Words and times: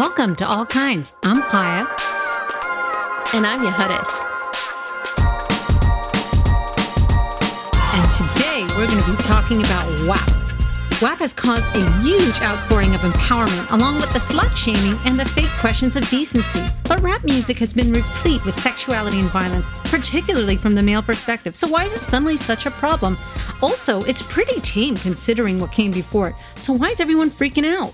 Welcome 0.00 0.34
to 0.36 0.48
All 0.48 0.64
Kinds. 0.64 1.14
I'm 1.22 1.42
Haya. 1.42 1.86
And 3.34 3.46
I'm 3.46 3.60
Yehudis. 3.60 4.12
And 7.92 8.10
today 8.14 8.62
we're 8.78 8.86
going 8.86 9.02
to 9.02 9.10
be 9.10 9.22
talking 9.22 9.62
about 9.62 9.84
WAP. 10.08 11.02
WAP 11.02 11.18
has 11.18 11.34
caused 11.34 11.66
a 11.76 12.00
huge 12.00 12.40
outpouring 12.40 12.94
of 12.94 13.02
empowerment, 13.02 13.70
along 13.72 13.96
with 13.96 14.10
the 14.14 14.20
slut 14.20 14.56
shaming 14.56 14.98
and 15.04 15.20
the 15.20 15.26
fake 15.26 15.50
questions 15.60 15.96
of 15.96 16.08
decency. 16.08 16.64
But 16.84 17.02
rap 17.02 17.22
music 17.22 17.58
has 17.58 17.74
been 17.74 17.92
replete 17.92 18.42
with 18.46 18.58
sexuality 18.58 19.20
and 19.20 19.28
violence, 19.28 19.70
particularly 19.84 20.56
from 20.56 20.74
the 20.74 20.82
male 20.82 21.02
perspective. 21.02 21.54
So 21.54 21.68
why 21.68 21.84
is 21.84 21.92
it 21.92 22.00
suddenly 22.00 22.38
such 22.38 22.64
a 22.64 22.70
problem? 22.70 23.18
Also, 23.60 24.02
it's 24.04 24.22
pretty 24.22 24.62
tame 24.62 24.96
considering 24.96 25.60
what 25.60 25.72
came 25.72 25.90
before 25.90 26.28
it. 26.30 26.36
So 26.56 26.72
why 26.72 26.88
is 26.88 27.00
everyone 27.00 27.30
freaking 27.30 27.66
out? 27.66 27.92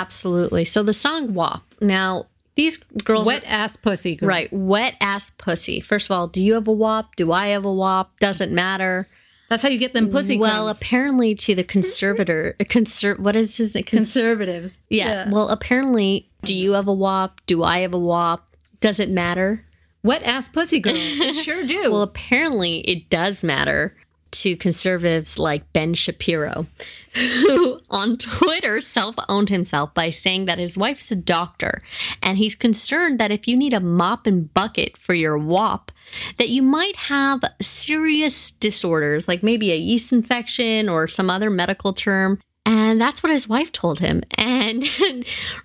Absolutely. 0.00 0.64
So 0.64 0.82
the 0.82 0.92
song 0.94 1.34
WAP. 1.34 1.62
Now, 1.80 2.26
these 2.54 2.76
girls. 3.04 3.26
Wet 3.26 3.44
ass 3.46 3.76
pussy. 3.76 4.16
Girl. 4.16 4.28
Right. 4.28 4.52
Wet 4.52 4.94
ass 5.00 5.30
pussy. 5.30 5.80
First 5.80 6.10
of 6.10 6.14
all, 6.14 6.26
do 6.28 6.42
you 6.42 6.54
have 6.54 6.68
a 6.68 6.72
WAP? 6.72 7.16
Do 7.16 7.32
I 7.32 7.48
have 7.48 7.64
a 7.64 7.72
WAP? 7.72 8.18
Doesn't 8.18 8.52
matter. 8.52 9.08
That's 9.48 9.62
how 9.62 9.68
you 9.68 9.78
get 9.78 9.92
them 9.92 10.10
pussy. 10.10 10.38
Well, 10.38 10.64
crumbs. 10.64 10.78
apparently, 10.82 11.34
to 11.36 11.54
the 11.54 11.62
conservator, 11.62 12.56
conser- 12.60 13.18
what 13.18 13.36
is 13.36 13.56
his 13.56 13.74
name? 13.74 13.84
Cons- 13.84 14.12
conservatives. 14.12 14.80
yeah. 14.90 15.30
Well, 15.30 15.48
apparently, 15.48 16.28
do 16.42 16.52
you 16.52 16.72
have 16.72 16.88
a 16.88 16.92
WAP? 16.94 17.40
Do 17.46 17.62
I 17.62 17.78
have 17.80 17.94
a 17.94 17.98
WAP? 17.98 18.42
Does 18.80 18.98
it 18.98 19.08
matter? 19.08 19.64
Wet 20.02 20.22
ass 20.24 20.48
pussy 20.48 20.80
girl. 20.80 20.94
It 20.96 21.32
sure 21.32 21.64
do. 21.64 21.82
Well, 21.92 22.02
apparently, 22.02 22.80
it 22.80 23.08
does 23.08 23.44
matter 23.44 23.96
to 24.32 24.56
conservatives 24.56 25.38
like 25.38 25.72
Ben 25.72 25.94
Shapiro, 25.94 26.66
who 27.14 27.80
on 27.90 28.16
Twitter 28.16 28.80
self 28.80 29.16
owned 29.28 29.48
himself 29.48 29.94
by 29.94 30.10
saying 30.10 30.46
that 30.46 30.58
his 30.58 30.76
wife's 30.76 31.10
a 31.10 31.16
doctor 31.16 31.78
and 32.22 32.38
he's 32.38 32.54
concerned 32.54 33.18
that 33.18 33.30
if 33.30 33.48
you 33.48 33.56
need 33.56 33.72
a 33.72 33.80
mop 33.80 34.26
and 34.26 34.52
bucket 34.52 34.96
for 34.96 35.14
your 35.14 35.38
WAP, 35.38 35.90
that 36.38 36.48
you 36.48 36.62
might 36.62 36.96
have 36.96 37.42
serious 37.60 38.50
disorders 38.52 39.28
like 39.28 39.42
maybe 39.42 39.72
a 39.72 39.76
yeast 39.76 40.12
infection 40.12 40.88
or 40.88 41.08
some 41.08 41.30
other 41.30 41.50
medical 41.50 41.92
term. 41.92 42.38
And 42.68 43.00
that's 43.00 43.22
what 43.22 43.30
his 43.30 43.48
wife 43.48 43.70
told 43.70 44.00
him. 44.00 44.22
And 44.38 44.84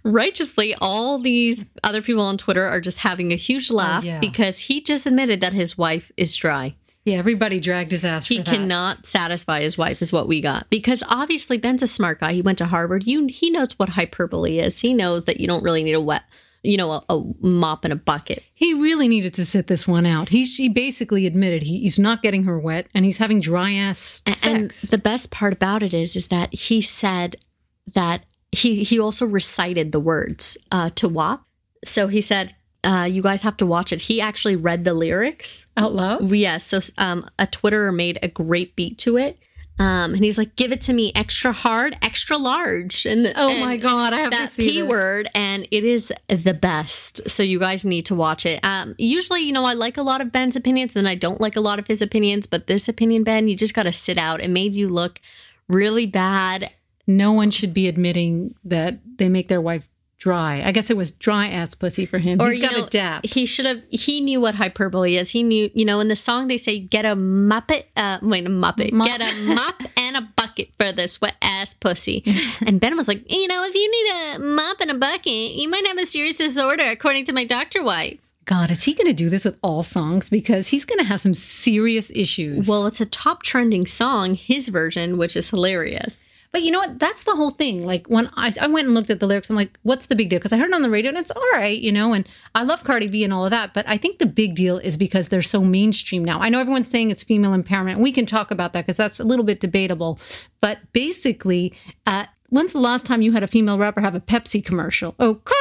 righteously, 0.03 0.75
all 0.79 1.19
these 1.19 1.65
other 1.83 2.01
people 2.01 2.23
on 2.23 2.37
Twitter 2.37 2.65
are 2.65 2.81
just 2.81 2.99
having 2.99 3.31
a 3.31 3.35
huge 3.35 3.71
laugh 3.71 4.03
oh, 4.03 4.07
yeah. 4.07 4.19
because 4.19 4.59
he 4.59 4.81
just 4.81 5.05
admitted 5.05 5.41
that 5.41 5.53
his 5.53 5.77
wife 5.77 6.11
is 6.17 6.35
dry 6.35 6.75
yeah, 7.05 7.17
everybody 7.17 7.59
dragged 7.59 7.91
his 7.91 8.05
ass. 8.05 8.27
he 8.27 8.37
that. 8.37 8.45
cannot 8.45 9.05
satisfy 9.05 9.61
his 9.61 9.77
wife 9.77 10.01
is 10.01 10.13
what 10.13 10.27
we 10.27 10.41
got 10.41 10.69
because 10.69 11.03
obviously 11.09 11.57
ben's 11.57 11.81
a 11.81 11.87
smart 11.87 12.19
guy 12.19 12.33
he 12.33 12.41
went 12.41 12.57
to 12.57 12.65
harvard 12.65 13.05
you 13.07 13.27
he 13.27 13.49
knows 13.49 13.77
what 13.77 13.89
hyperbole 13.89 14.59
is 14.59 14.79
he 14.79 14.93
knows 14.93 15.25
that 15.25 15.39
you 15.39 15.47
don't 15.47 15.63
really 15.63 15.83
need 15.83 15.93
a 15.93 16.01
wet 16.01 16.23
you 16.63 16.77
know 16.77 16.91
a, 16.91 17.03
a 17.09 17.23
mop 17.39 17.83
and 17.83 17.91
a 17.91 17.95
bucket 17.95 18.43
He 18.53 18.73
really 18.75 19.07
needed 19.07 19.33
to 19.35 19.45
sit 19.45 19.65
this 19.65 19.87
one 19.87 20.05
out. 20.05 20.29
He 20.29 20.43
he 20.43 20.69
basically 20.69 21.25
admitted 21.25 21.63
he, 21.63 21.79
he's 21.79 21.97
not 21.97 22.21
getting 22.21 22.43
her 22.43 22.59
wet 22.59 22.85
and 22.93 23.03
he's 23.03 23.17
having 23.17 23.39
dry 23.41 23.71
ass 23.73 24.21
sex. 24.27 24.45
and 24.45 24.69
the 24.69 24.99
best 24.99 25.31
part 25.31 25.53
about 25.53 25.81
it 25.81 25.93
is 25.93 26.15
is 26.15 26.27
that 26.27 26.53
he 26.53 26.81
said 26.81 27.37
that 27.95 28.25
he 28.51 28.83
he 28.83 28.99
also 28.99 29.25
recited 29.25 29.91
the 29.91 29.99
words 29.99 30.55
uh, 30.71 30.91
to 30.91 31.09
WAP. 31.09 31.41
So 31.83 32.07
he 32.07 32.21
said, 32.21 32.53
uh, 32.83 33.07
"You 33.09 33.21
guys 33.21 33.41
have 33.41 33.57
to 33.57 33.65
watch 33.65 33.91
it." 33.93 34.01
He 34.03 34.21
actually 34.21 34.55
read 34.55 34.83
the 34.83 34.93
lyrics. 34.93 35.67
out 35.77 35.93
loud. 35.93 36.29
Yes. 36.31 36.65
so 36.65 36.79
um, 36.97 37.25
a 37.39 37.47
Twitterer 37.47 37.93
made 37.95 38.19
a 38.21 38.27
great 38.27 38.75
beat 38.75 38.97
to 38.99 39.17
it. 39.17 39.37
Um, 39.79 40.13
and 40.13 40.23
he's 40.23 40.37
like, 40.37 40.55
"Give 40.57 40.71
it 40.71 40.81
to 40.81 40.93
me 40.93 41.11
extra 41.15 41.51
hard, 41.53 41.97
extra 42.03 42.37
large." 42.37 43.05
And 43.07 43.33
Oh 43.35 43.49
and 43.49 43.61
my 43.61 43.77
god, 43.77 44.13
I 44.13 44.17
have 44.17 44.29
to 44.31 44.37
that 44.37 44.49
see 44.49 44.69
p 44.69 44.81
this. 44.81 44.89
word, 44.89 45.27
and 45.33 45.67
it 45.71 45.83
is 45.83 46.13
the 46.27 46.53
best. 46.53 47.27
So 47.27 47.41
you 47.41 47.57
guys 47.57 47.83
need 47.83 48.05
to 48.07 48.13
watch 48.15 48.45
it. 48.45 48.59
Um, 48.63 48.93
usually, 48.99 49.41
you 49.41 49.51
know, 49.53 49.65
I 49.65 49.73
like 49.73 49.97
a 49.97 50.03
lot 50.03 50.21
of 50.21 50.31
Ben's 50.31 50.55
opinions, 50.55 50.95
and 50.95 51.07
I 51.07 51.15
don't 51.15 51.41
like 51.41 51.55
a 51.55 51.61
lot 51.61 51.79
of 51.79 51.87
his 51.87 51.99
opinions. 52.01 52.45
But 52.45 52.67
this 52.67 52.87
opinion, 52.87 53.23
Ben, 53.23 53.47
you 53.47 53.55
just 53.55 53.73
got 53.73 53.83
to 53.83 53.93
sit 53.93 54.19
out. 54.19 54.39
It 54.41 54.49
made 54.49 54.73
you 54.73 54.87
look 54.87 55.19
really 55.67 56.05
bad. 56.05 56.69
No 57.07 57.31
one 57.31 57.49
should 57.49 57.73
be 57.73 57.87
admitting 57.87 58.53
that 58.63 58.99
they 59.17 59.29
make 59.29 59.47
their 59.47 59.61
wife 59.61 59.87
dry. 60.21 60.61
I 60.63 60.71
guess 60.71 60.89
it 60.91 60.95
was 60.95 61.11
dry 61.11 61.47
ass 61.47 61.73
pussy 61.73 62.05
for 62.05 62.19
him. 62.19 62.39
he's 62.39 62.57
you 62.57 62.61
got 62.61 62.73
know, 62.73 62.85
a 62.85 62.89
dap. 62.89 63.25
He 63.25 63.47
should 63.47 63.65
have. 63.65 63.81
He 63.89 64.21
knew 64.21 64.39
what 64.39 64.55
hyperbole 64.55 65.17
is. 65.17 65.31
He 65.31 65.43
knew. 65.43 65.69
You 65.73 65.83
know, 65.83 65.99
in 65.99 66.07
the 66.07 66.15
song 66.15 66.47
they 66.47 66.57
say, 66.57 66.79
"Get 66.79 67.05
a 67.05 67.15
muppet, 67.15 67.85
uh, 67.97 68.19
wait, 68.21 68.45
a 68.45 68.49
muppet, 68.49 68.93
Mop. 68.93 69.07
get 69.07 69.21
a 69.21 69.53
mop 69.55 69.81
and 69.97 70.15
a 70.15 70.21
bucket 70.21 70.69
for 70.79 70.91
this 70.91 71.19
wet 71.19 71.35
ass 71.41 71.73
pussy." 71.73 72.23
and 72.65 72.79
Ben 72.79 72.95
was 72.95 73.07
like, 73.07 73.29
"You 73.29 73.47
know, 73.47 73.63
if 73.65 73.73
you 73.73 73.91
need 73.91 74.11
a 74.35 74.39
mop 74.39 74.79
and 74.79 74.91
a 74.91 74.97
bucket, 74.97 75.53
you 75.53 75.67
might 75.67 75.85
have 75.87 75.97
a 75.97 76.05
serious 76.05 76.37
disorder, 76.37 76.83
according 76.83 77.25
to 77.25 77.33
my 77.33 77.43
doctor 77.43 77.83
wife." 77.83 78.19
God, 78.45 78.71
is 78.71 78.83
he 78.83 78.93
going 78.93 79.07
to 79.07 79.13
do 79.13 79.29
this 79.29 79.45
with 79.45 79.57
all 79.61 79.83
songs? 79.83 80.29
Because 80.29 80.67
he's 80.67 80.85
going 80.85 80.99
to 80.99 81.05
have 81.05 81.21
some 81.21 81.33
serious 81.33 82.11
issues. 82.13 82.67
Well, 82.67 82.85
it's 82.85 82.99
a 82.99 83.05
top 83.05 83.43
trending 83.43 83.85
song, 83.85 84.35
his 84.35 84.69
version, 84.69 85.17
which 85.17 85.35
is 85.35 85.49
hilarious. 85.49 86.30
But 86.51 86.63
you 86.63 86.71
know 86.71 86.79
what? 86.79 86.99
That's 86.99 87.23
the 87.23 87.35
whole 87.35 87.51
thing. 87.51 87.85
Like 87.85 88.07
when 88.07 88.29
I, 88.35 88.51
I 88.59 88.67
went 88.67 88.87
and 88.87 88.93
looked 88.93 89.09
at 89.09 89.19
the 89.19 89.27
lyrics, 89.27 89.49
I'm 89.49 89.55
like, 89.55 89.79
what's 89.83 90.07
the 90.07 90.15
big 90.15 90.29
deal? 90.29 90.39
Because 90.39 90.51
I 90.51 90.57
heard 90.57 90.69
it 90.69 90.73
on 90.73 90.81
the 90.81 90.89
radio 90.89 91.09
and 91.09 91.17
it's 91.17 91.31
all 91.31 91.49
right, 91.53 91.79
you 91.79 91.91
know, 91.91 92.13
and 92.13 92.27
I 92.53 92.63
love 92.63 92.83
Cardi 92.83 93.07
B 93.07 93.23
and 93.23 93.31
all 93.31 93.45
of 93.45 93.51
that. 93.51 93.73
But 93.73 93.87
I 93.87 93.97
think 93.97 94.19
the 94.19 94.25
big 94.25 94.55
deal 94.55 94.77
is 94.77 94.97
because 94.97 95.29
they're 95.29 95.41
so 95.41 95.63
mainstream 95.63 96.25
now. 96.25 96.39
I 96.41 96.49
know 96.49 96.59
everyone's 96.59 96.89
saying 96.89 97.09
it's 97.09 97.23
female 97.23 97.51
empowerment. 97.51 97.99
We 97.99 98.11
can 98.11 98.25
talk 98.25 98.51
about 98.51 98.73
that 98.73 98.85
because 98.85 98.97
that's 98.97 99.19
a 99.19 99.23
little 99.23 99.45
bit 99.45 99.59
debatable. 99.61 100.19
But 100.59 100.79
basically, 100.91 101.73
uh, 102.05 102.25
when's 102.49 102.73
the 102.73 102.79
last 102.79 103.05
time 103.05 103.21
you 103.21 103.31
had 103.31 103.43
a 103.43 103.47
female 103.47 103.77
rapper 103.77 104.01
have 104.01 104.15
a 104.15 104.19
Pepsi 104.19 104.63
commercial? 104.63 105.15
Oh, 105.19 105.35
grr. 105.45 105.60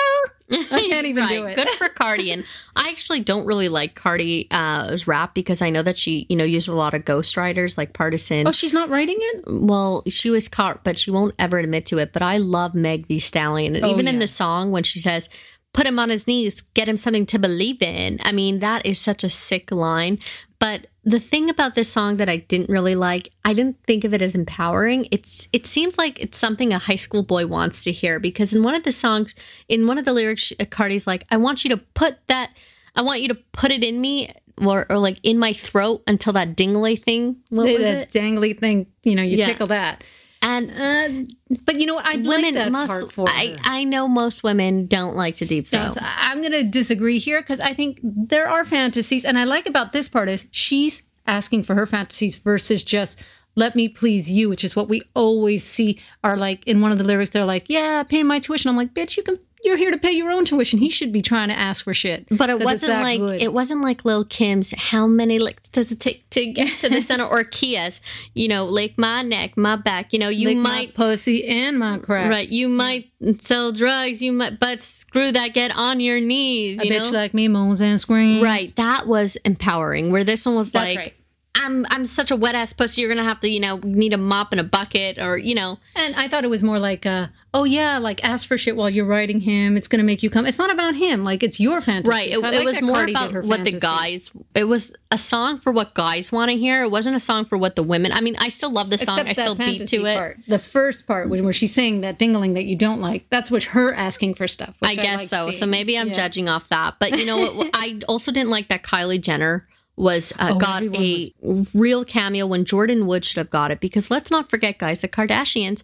I 0.73 0.87
can't 0.91 1.07
even 1.07 1.27
do 1.29 1.45
it. 1.47 1.57
Good 1.57 1.69
for 1.71 1.89
Cardi. 1.89 2.33
And 2.33 2.45
I 2.77 2.89
actually 2.89 3.21
don't 3.21 3.47
really 3.47 3.69
like 3.69 3.95
Cardi's 3.95 4.47
uh, 4.51 4.97
rap 5.07 5.35
because 5.35 5.63
I 5.63 5.71
know 5.71 5.83
that 5.83 5.97
she, 5.97 6.27
you 6.29 6.37
know, 6.37 6.45
used 6.45 6.69
a 6.69 6.75
lot 6.75 6.95
of 6.95 7.05
ghostwriters 7.05 7.79
like 7.79 7.93
Pardison. 7.93 8.47
Oh, 8.47 8.53
she's 8.53 8.73
not 8.73 8.89
writing 8.89 9.17
it? 9.19 9.45
well, 9.47 10.03
she 10.09 10.31
was 10.31 10.49
caught, 10.49 10.83
but 10.85 10.99
she 10.99 11.11
won't 11.11 11.35
ever 11.39 11.59
admit 11.59 11.87
to 11.87 11.99
it. 11.99 12.13
But 12.13 12.23
I 12.23 12.39
love 12.39 12.75
Meg 12.75 13.07
Thee 13.07 13.19
Stallion. 13.19 13.77
And 13.77 13.85
Oh, 13.85 13.91
even 13.91 14.09
in 14.09 14.19
the 14.19 14.27
song 14.27 14.71
when 14.71 14.83
she 14.83 14.99
says, 14.99 15.29
put 15.73 15.87
him 15.87 15.99
on 15.99 16.09
his 16.11 16.27
knees, 16.27 16.61
get 16.61 16.89
him 16.89 16.97
something 16.97 17.27
to 17.27 17.39
believe 17.39 17.81
in. 17.81 18.19
I 18.23 18.33
mean, 18.33 18.59
that 18.59 18.85
is 18.85 18.99
such 18.99 19.23
a 19.23 19.31
sick 19.31 19.71
line. 19.71 20.19
But 20.59 20.87
the 21.05 21.21
thing 21.21 21.49
about 21.49 21.75
this 21.75 21.91
song 21.91 22.19
that 22.19 22.29
I 22.29 22.37
didn't 22.39 22.69
really 22.69 22.95
like, 22.95 23.31
I 23.45 23.55
didn't 23.55 23.79
think 23.87 24.05
of 24.05 24.13
it 24.13 24.21
as 24.21 24.35
empowering. 24.35 25.09
It's 25.11 25.49
it 25.53 25.67
seems 25.67 25.97
like 25.97 26.21
it's 26.21 26.39
something 26.39 26.73
a 26.73 26.79
high 26.79 26.97
school 26.97 27.23
boy 27.23 27.47
wants 27.47 27.85
to 27.85 27.93
hear 27.93 28.21
because 28.21 28.53
in 28.53 28.63
one 28.63 28.75
of 28.75 28.83
the 28.83 28.93
songs, 28.93 29.35
in 29.69 29.87
one 29.87 29.97
of 29.99 30.05
the 30.05 30.13
lyrics, 30.13 30.53
uh, 30.61 30.65
Cardi's 30.67 31.07
like, 31.07 31.25
"I 31.31 31.37
want 31.39 31.65
you 31.65 31.71
to 31.71 31.79
put 31.79 32.19
that, 32.27 32.51
I 32.95 33.03
want 33.03 33.23
you 33.23 33.29
to 33.29 33.35
put 33.53 33.71
it 33.71 33.83
in 33.83 34.01
me." 34.01 34.31
Or, 34.63 34.85
or 34.91 34.99
like 34.99 35.19
in 35.23 35.39
my 35.39 35.55
throat 35.55 36.03
until 36.07 36.35
that 36.35 36.55
dingly 36.55 36.95
thing. 37.03 37.37
What 37.49 37.65
was 37.65 37.79
that 37.79 37.97
it? 37.97 38.11
dangly 38.11 38.59
thing, 38.61 38.89
you 39.05 39.15
know, 39.15 39.23
you 39.23 39.39
Yeah. 39.39 39.47
tickle 39.47 39.69
that. 39.69 40.05
And 40.43 40.71
Uh, 40.71 41.57
but 41.65 41.79
you 41.79 41.87
know 41.87 41.97
what? 41.97 42.07
I'd 42.07 42.27
women 42.27 42.55
like 42.55 42.65
that 42.65 42.73
must. 42.73 42.91
part 42.91 43.13
for 43.13 43.27
I. 43.29 43.57
I 43.65 43.85
know 43.85 44.09
most 44.09 44.43
women 44.43 44.87
don't 44.87 45.15
like 45.15 45.37
to 45.37 45.45
deep 45.45 45.69
throat. 45.69 45.93
Yes, 45.95 45.99
I'm 46.01 46.41
going 46.41 46.53
to 46.53 46.65
disagree 46.65 47.19
here 47.19 47.41
because 47.41 47.61
I 47.61 47.75
think 47.75 48.01
there 48.03 48.49
are 48.49 48.65
fantasies, 48.65 49.25
and 49.25 49.39
I 49.39 49.45
like 49.45 49.67
about 49.67 49.93
this 49.93 50.09
part 50.09 50.29
is 50.29 50.47
she's 50.51 51.03
asking 51.27 51.65
for 51.65 51.75
her 51.75 51.87
fantasies 51.87 52.37
versus 52.37 52.83
just 52.83 53.23
let 53.57 53.75
me 53.75 53.89
please 53.89 54.31
you, 54.31 54.49
which 54.49 54.65
is 54.65 54.75
what 54.75 54.89
we 54.89 55.03
always 55.15 55.63
see. 55.63 56.01
Are 56.25 56.37
like 56.37 56.67
in 56.67 56.81
one 56.81 56.93
of 56.93 56.99
the 56.99 57.05
lyrics, 57.05 57.31
they're 57.31 57.45
like, 57.45 57.67
"Yeah, 57.69 58.03
pay 58.05 58.23
my 58.23 58.39
tuition." 58.39 58.71
I'm 58.71 58.77
like, 58.77 58.95
"Bitch, 58.95 59.17
you 59.19 59.23
can. 59.23 59.39
You're 59.63 59.77
here 59.77 59.91
to 59.91 59.99
pay 59.99 60.13
your 60.13 60.31
own 60.31 60.45
tuition." 60.45 60.79
He 60.79 60.89
should 60.89 61.13
be 61.13 61.21
trying 61.23 61.49
to 61.49 61.55
ask 61.59 61.85
for 61.85 61.93
shit, 61.95 62.27
But 62.31 62.49
it 62.51 62.61
wasn't 62.61 62.93
like 62.93 63.21
good. 63.21 63.43
it 63.43 63.53
wasn't 63.53 63.83
like 63.83 64.05
Lil 64.05 64.25
Kim's. 64.25 64.73
How 64.77 65.07
many 65.07 65.39
licks 65.39 65.69
does 65.69 65.93
it 65.93 66.01
take 66.01 66.29
to 66.31 66.47
get 66.47 66.69
to 66.81 66.89
the 66.89 67.01
center? 67.01 67.25
or 67.25 67.45
Khia's, 67.45 68.01
you 68.35 68.49
know, 68.49 68.65
lick 68.65 68.97
my 68.97 69.23
neck, 69.23 69.57
my 69.57 69.77
back. 69.77 70.13
You 70.13 70.19
know, 70.19 70.29
you 70.31 70.49
Lick 70.49 70.57
my 70.59 70.63
might 70.63 70.95
pussy 70.95 71.47
and 71.47 71.79
my 71.79 71.99
crack. 71.99 72.31
right. 72.31 72.49
You 72.49 72.69
might 72.69 73.11
sell 73.39 73.71
drugs. 73.73 74.23
You 74.23 74.33
might, 74.33 74.59
but 74.59 74.83
screw 74.83 75.31
that. 75.33 75.53
Get 75.53 75.77
on 75.77 76.01
your 76.01 76.21
knees. 76.21 76.81
A 76.81 76.87
You 76.87 76.93
bitch 76.93 77.13
like 77.13 77.35
me 77.35 77.47
moans 77.49 77.81
and 77.81 78.01
screams. 78.01 78.43
right. 78.43 78.73
That 78.77 79.07
was 79.07 79.37
empowering. 79.45 80.11
Where 80.11 80.25
this 80.25 80.47
one 80.47 80.55
was 80.57 80.71
That's 80.73 80.87
like. 80.95 80.97
right. 80.99 81.15
I'm 81.61 81.87
I'm 81.91 82.07
such 82.07 82.31
a 82.31 82.37
wet 82.37 82.55
ass 82.55 82.73
pussy. 82.73 83.01
You're 83.01 83.11
gonna 83.15 83.29
have 83.29 83.41
to 83.41 83.49
you 83.49 83.61
know 83.61 83.79
need 83.85 84.13
a 84.13 84.19
mop 84.19 84.53
and 84.53 84.61
a 84.61 84.65
bucket 84.65 85.19
or 85.19 85.37
you 85.37 85.55
know 85.55 85.79
And 85.97 86.15
I 86.17 86.29
thought 86.29 86.45
it 86.45 86.51
was 86.51 86.63
more 86.63 86.79
like, 86.79 87.07
uh, 87.07 87.29
oh 87.55 87.65
yeah, 87.65 87.99
like 87.99 88.25
ask 88.29 88.49
for 88.49 88.57
shit 88.59 88.77
while 88.77 88.89
you're 88.91 89.05
writing 89.07 89.41
him. 89.41 89.77
It's 89.77 89.89
gonna 89.89 90.03
make 90.03 90.23
you 90.23 90.31
come. 90.31 90.47
It's 90.47 90.59
not 90.59 90.73
about 90.73 90.95
him. 90.95 91.25
Like 91.25 91.43
it's 91.43 91.61
your 91.61 91.81
fantasy. 91.81 92.11
Right. 92.11 92.29
It, 92.31 92.39
So 92.39 92.47
it 92.47 92.55
like 92.57 92.65
was 92.65 92.83
more 92.83 92.97
Cardi 92.97 93.13
about 93.13 93.45
what 93.45 93.65
the 93.65 93.79
guys. 93.79 94.31
It 94.55 94.65
was 94.65 94.93
a 95.11 95.19
song 95.19 95.59
for 95.59 95.73
what 95.73 95.95
guys 95.95 96.31
want 96.33 96.51
to 96.51 96.57
hear. 96.57 96.83
It 96.83 96.91
wasn't 96.91 97.17
a 97.17 97.21
song 97.21 97.45
for 97.45 97.59
what 97.59 97.77
the 97.77 97.83
women. 97.83 98.13
I 98.13 98.21
mean, 98.21 98.37
I 98.39 98.49
still 98.49 98.71
love 98.73 98.91
the 98.91 98.99
song. 98.99 99.21
I 99.21 99.33
still 99.33 99.55
beat 99.55 99.89
to 99.89 100.07
it. 100.07 100.37
The 100.49 100.59
first 100.59 101.07
part, 101.07 101.29
when 101.29 101.45
where 101.45 101.53
she's 101.53 101.75
saying 101.75 102.03
that 102.03 102.19
dingling 102.19 102.55
that 102.55 102.65
you 102.65 102.77
don't 102.77 103.01
like, 103.01 103.27
that's 103.31 103.51
what 103.51 103.65
her 103.65 103.93
asking 103.95 104.35
for 104.35 104.47
stuff. 104.49 104.75
I 104.83 104.95
guess 104.95 105.21
like 105.21 105.29
so. 105.29 105.51
So 105.53 105.67
maybe 105.67 105.99
I'm 105.99 106.09
Yeah. 106.09 106.15
judging 106.15 106.49
off 106.49 106.69
that. 106.69 106.97
But 106.99 107.19
you 107.19 107.27
know 107.27 107.39
what? 107.39 107.71
I 107.75 108.01
also 108.09 108.33
didn't 108.33 108.51
like 108.51 108.69
that 108.69 108.83
Kylie 108.83 109.21
Jenner 109.21 109.67
was 110.01 110.33
uh, 110.39 110.53
Oh, 110.55 110.59
got 110.59 110.83
a 110.83 111.31
real 111.75 112.05
cameo 112.05 112.47
when 112.47 112.65
Jordyn 112.65 113.05
Wood 113.07 113.25
should 113.25 113.39
have 113.39 113.51
got 113.51 113.71
it 113.71 113.81
because 113.81 114.11
let's 114.11 114.31
not 114.31 114.51
forget, 114.51 114.79
guys, 114.79 115.01
the 115.03 115.09
Kardashians. 115.09 115.83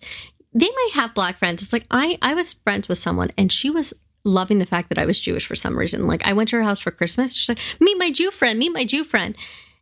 they 0.55 0.69
might 0.69 0.91
have 0.95 1.15
black 1.15 1.37
friends. 1.37 1.63
It's 1.63 1.73
like 1.73 1.85
I 1.91 2.19
I 2.23 2.35
was 2.35 2.55
friends 2.55 2.89
with 2.89 2.99
someone 2.99 3.31
and 3.37 3.53
she 3.53 3.69
was 3.71 3.93
loving 4.25 4.59
the 4.59 4.67
fact 4.67 4.89
that 4.89 4.99
I 4.99 5.05
was 5.07 5.21
Jewish 5.21 5.47
for 5.47 5.55
some 5.55 5.79
reason. 5.79 6.07
Like 6.07 6.27
I 6.27 6.33
went 6.33 6.49
to 6.51 6.57
her 6.57 6.63
house 6.63 6.81
for 6.81 6.91
Christmas. 6.91 7.35
She's 7.35 7.49
like, 7.49 7.59
"Meet 7.81 7.99
my 7.99 8.11
Jew 8.11 8.31
friend. 8.31 8.59
Meet 8.59 8.73
my 8.73 8.85
Jew 8.85 9.05
friend." 9.05 9.37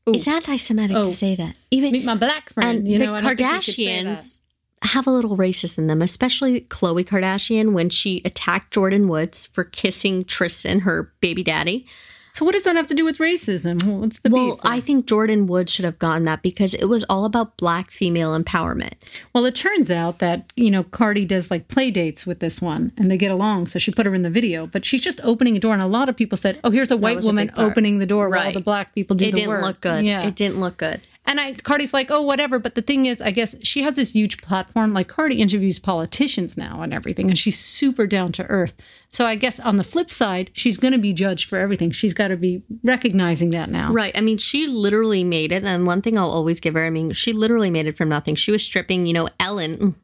It's 0.06 0.28
anti-Semitic 0.28 0.96
Oh. 0.98 1.04
to 1.04 1.12
say 1.14 1.34
that. 1.36 1.54
Even 1.70 1.92
Meet 1.92 2.04
my 2.04 2.14
black 2.16 2.50
friend. 2.50 2.80
and 2.80 2.88
you 2.88 2.98
the 2.98 3.06
know, 3.06 3.14
I 3.14 3.20
don't 3.22 3.36
think 3.38 3.50
you 3.50 3.56
could 3.56 3.64
say 3.74 4.02
that. 4.02 4.18
Kardashians 4.18 4.38
have 4.82 5.06
a 5.06 5.10
little 5.10 5.34
racist 5.38 5.78
in 5.78 5.86
them, 5.86 6.02
especially 6.02 6.60
Khloe 6.60 7.06
Kardashian 7.06 7.72
when 7.72 7.88
she 7.88 8.20
attacked 8.24 8.74
Jordyn 8.74 9.06
Woods 9.08 9.46
for 9.46 9.64
kissing 9.64 10.24
Tristan, 10.26 10.80
her 10.80 11.14
baby 11.20 11.42
daddy. 11.42 11.86
So 12.34 12.44
what 12.44 12.52
does 12.52 12.64
that 12.64 12.74
have 12.74 12.86
to 12.86 12.94
do 12.94 13.04
with 13.04 13.18
racism? 13.18 13.80
What's 14.00 14.18
the 14.18 14.28
Well? 14.28 14.58
I 14.64 14.80
think 14.80 15.06
Jordyn 15.06 15.46
Wood 15.46 15.70
should 15.70 15.84
have 15.84 16.00
gotten 16.00 16.24
that 16.24 16.42
because 16.42 16.74
it 16.74 16.86
was 16.86 17.04
all 17.08 17.24
about 17.26 17.56
black 17.56 17.92
female 17.92 18.36
empowerment. 18.36 18.94
Well, 19.32 19.46
it 19.46 19.54
turns 19.54 19.88
out 19.88 20.18
that, 20.18 20.52
you 20.56 20.68
know, 20.68 20.82
Cardi 20.82 21.24
does 21.24 21.48
like 21.48 21.68
play 21.68 21.92
dates 21.92 22.26
with 22.26 22.40
this 22.40 22.60
one 22.60 22.90
and 22.96 23.08
they 23.08 23.16
get 23.16 23.30
along. 23.30 23.68
So 23.68 23.78
she 23.78 23.92
put 23.92 24.04
her 24.04 24.14
in 24.16 24.22
the 24.22 24.30
video, 24.30 24.66
but 24.66 24.84
she's 24.84 25.00
just 25.00 25.20
opening 25.22 25.56
a 25.56 25.60
door. 25.60 25.74
And 25.74 25.82
a 25.82 25.86
lot 25.86 26.08
of 26.08 26.16
people 26.16 26.36
said, 26.36 26.58
oh, 26.64 26.70
here's 26.70 26.90
a 26.90 26.96
white 26.96 27.14
was 27.16 27.24
a 27.24 27.28
woman 27.28 27.52
opening 27.56 27.98
the 28.00 28.06
door 28.06 28.28
while 28.28 28.42
Right. 28.46 28.54
the 28.54 28.60
black 28.60 28.94
people 28.96 29.14
do 29.14 29.26
It 29.26 29.30
the 29.30 29.36
didn't 29.36 29.50
work. 29.50 29.62
look 29.62 29.80
good. 29.80 30.04
Yeah. 30.04 30.26
It 30.26 30.34
didn't 30.34 30.58
look 30.58 30.76
good. 30.76 31.00
And 31.26 31.40
I, 31.40 31.52
Cardi's 31.54 31.94
like, 31.94 32.10
oh, 32.10 32.20
whatever. 32.20 32.58
But 32.58 32.74
the 32.74 32.82
thing 32.82 33.06
is, 33.06 33.20
I 33.22 33.30
guess 33.30 33.54
she 33.62 33.82
has 33.82 33.96
this 33.96 34.14
huge 34.14 34.42
platform. 34.42 34.92
Like 34.92 35.08
Cardi 35.08 35.40
interviews 35.40 35.78
politicians 35.78 36.58
now 36.58 36.82
and 36.82 36.92
everything, 36.92 37.28
and 37.28 37.38
she's 37.38 37.58
super 37.58 38.06
down 38.06 38.30
to 38.32 38.44
earth. 38.44 38.74
So 39.08 39.24
I 39.24 39.34
guess 39.34 39.58
on 39.58 39.76
the 39.76 39.84
flip 39.84 40.10
side, 40.10 40.50
she's 40.52 40.76
going 40.76 40.92
to 40.92 40.98
be 40.98 41.12
judged 41.12 41.48
for 41.48 41.56
everything. 41.56 41.90
She's 41.92 42.14
got 42.14 42.28
to 42.28 42.36
be 42.36 42.62
recognizing 42.82 43.50
that 43.50 43.70
now. 43.70 43.92
Right. 43.92 44.16
I 44.16 44.20
mean, 44.20 44.38
she 44.38 44.66
literally 44.66 45.24
made 45.24 45.52
it. 45.52 45.64
And 45.64 45.86
one 45.86 46.02
thing 46.02 46.18
I'll 46.18 46.30
always 46.30 46.60
give 46.60 46.74
her, 46.74 46.84
I 46.84 46.90
mean, 46.90 47.12
she 47.12 47.32
literally 47.32 47.70
made 47.70 47.86
it 47.86 47.96
from 47.96 48.08
nothing. 48.10 48.34
She 48.34 48.50
was 48.50 48.62
stripping, 48.62 49.06
you 49.06 49.12
know, 49.12 49.28
Ellen, 49.40 49.76
mm, 49.76 49.94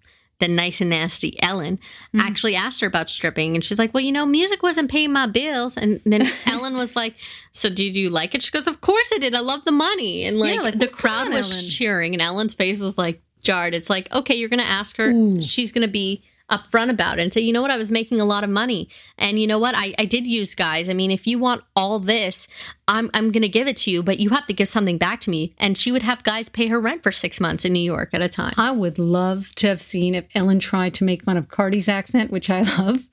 the 0.40 0.48
nice 0.48 0.81
and 0.81 0.90
nasty 0.90 1.40
Ellen, 1.42 1.76
mm-hmm. 1.76 2.20
actually 2.20 2.56
asked 2.56 2.81
her 2.81 2.87
about 2.87 3.08
stripping. 3.08 3.54
And 3.54 3.64
she's 3.64 3.78
like, 3.78 3.94
well, 3.94 4.02
you 4.02 4.12
know, 4.12 4.26
music 4.26 4.62
wasn't 4.62 4.90
paying 4.90 5.12
my 5.12 5.26
bills. 5.26 5.76
And 5.76 6.00
then 6.04 6.22
Ellen 6.46 6.76
was 6.76 6.96
like, 6.96 7.14
so 7.52 7.70
did 7.70 7.94
you 7.94 8.10
like 8.10 8.34
it? 8.34 8.42
She 8.42 8.50
goes, 8.50 8.66
of 8.66 8.81
course 8.81 9.12
I 9.14 9.19
did. 9.19 9.34
I 9.34 9.40
love 9.40 9.64
the 9.64 9.72
money. 9.72 10.25
And 10.25 10.38
like, 10.38 10.56
Yeah, 10.56 10.62
like, 10.62 10.78
the 10.78 10.88
crowd 10.88 11.28
on, 11.28 11.34
was 11.34 11.52
Ellen. 11.52 11.69
cheering. 11.69 12.14
And 12.14 12.22
Ellen's 12.22 12.54
face 12.54 12.82
was 12.82 12.98
like 12.98 13.22
jarred. 13.42 13.75
It's 13.75 13.90
like, 13.90 14.12
okay, 14.12 14.34
you're 14.34 14.48
going 14.48 14.60
to 14.60 14.66
ask 14.66 14.96
her. 14.96 15.10
Ooh. 15.10 15.40
She's 15.40 15.72
going 15.72 15.87
to 15.87 15.92
be 15.92 16.22
upfront 16.50 16.91
about 16.91 17.19
it 17.19 17.23
and 17.23 17.32
say, 17.32 17.41
you 17.41 17.52
know 17.52 17.62
what, 17.62 17.70
I 17.70 17.76
was 17.76 17.91
making 17.93 18.20
a 18.20 18.25
lot 18.25 18.44
of 18.44 18.50
money. 18.50 18.88
And 19.17 19.41
you 19.41 19.47
know 19.47 19.58
what? 19.58 19.75
I, 19.76 19.94
I 19.99 20.05
did 20.05 20.26
use 20.26 20.55
guys. 20.55 20.88
I 20.88 20.94
mean, 20.94 21.11
if 21.11 21.26
you 21.26 21.38
want 21.38 21.62
all 21.75 21.99
this, 21.99 22.49
I'm 22.88 23.11
I'm 23.14 23.31
gonna 23.32 23.49
give 23.49 23.69
it 23.69 23.76
to 23.79 23.91
you, 23.91 24.02
but 24.02 24.19
you 24.19 24.31
have 24.31 24.47
to 24.47 24.52
give 24.52 24.69
something 24.69 24.99
back 24.99 25.20
to 25.20 25.31
me. 25.31 25.55
And 25.58 25.79
she 25.79 25.93
would 25.93 26.02
have 26.02 26.23
guys 26.23 26.49
pay 26.49 26.67
her 26.69 26.81
rent 26.81 27.02
for 27.02 27.12
six 27.12 27.41
months 27.41 27.64
in 27.64 27.73
New 27.73 27.81
York 27.82 28.11
at 28.12 28.23
a 28.23 28.29
time. 28.29 28.55
I 28.56 28.73
would 28.73 28.99
love 28.99 29.55
to 29.56 29.67
have 29.69 29.81
seen 29.81 30.14
if 30.14 30.26
Ellen 30.35 30.58
tried 30.58 30.94
to 30.94 31.05
make 31.05 31.23
fun 31.25 31.37
of 31.37 31.49
Cardi's 31.49 31.88
accent, 31.88 32.31
which 32.31 32.50
I 32.50 32.62
love. 32.79 33.06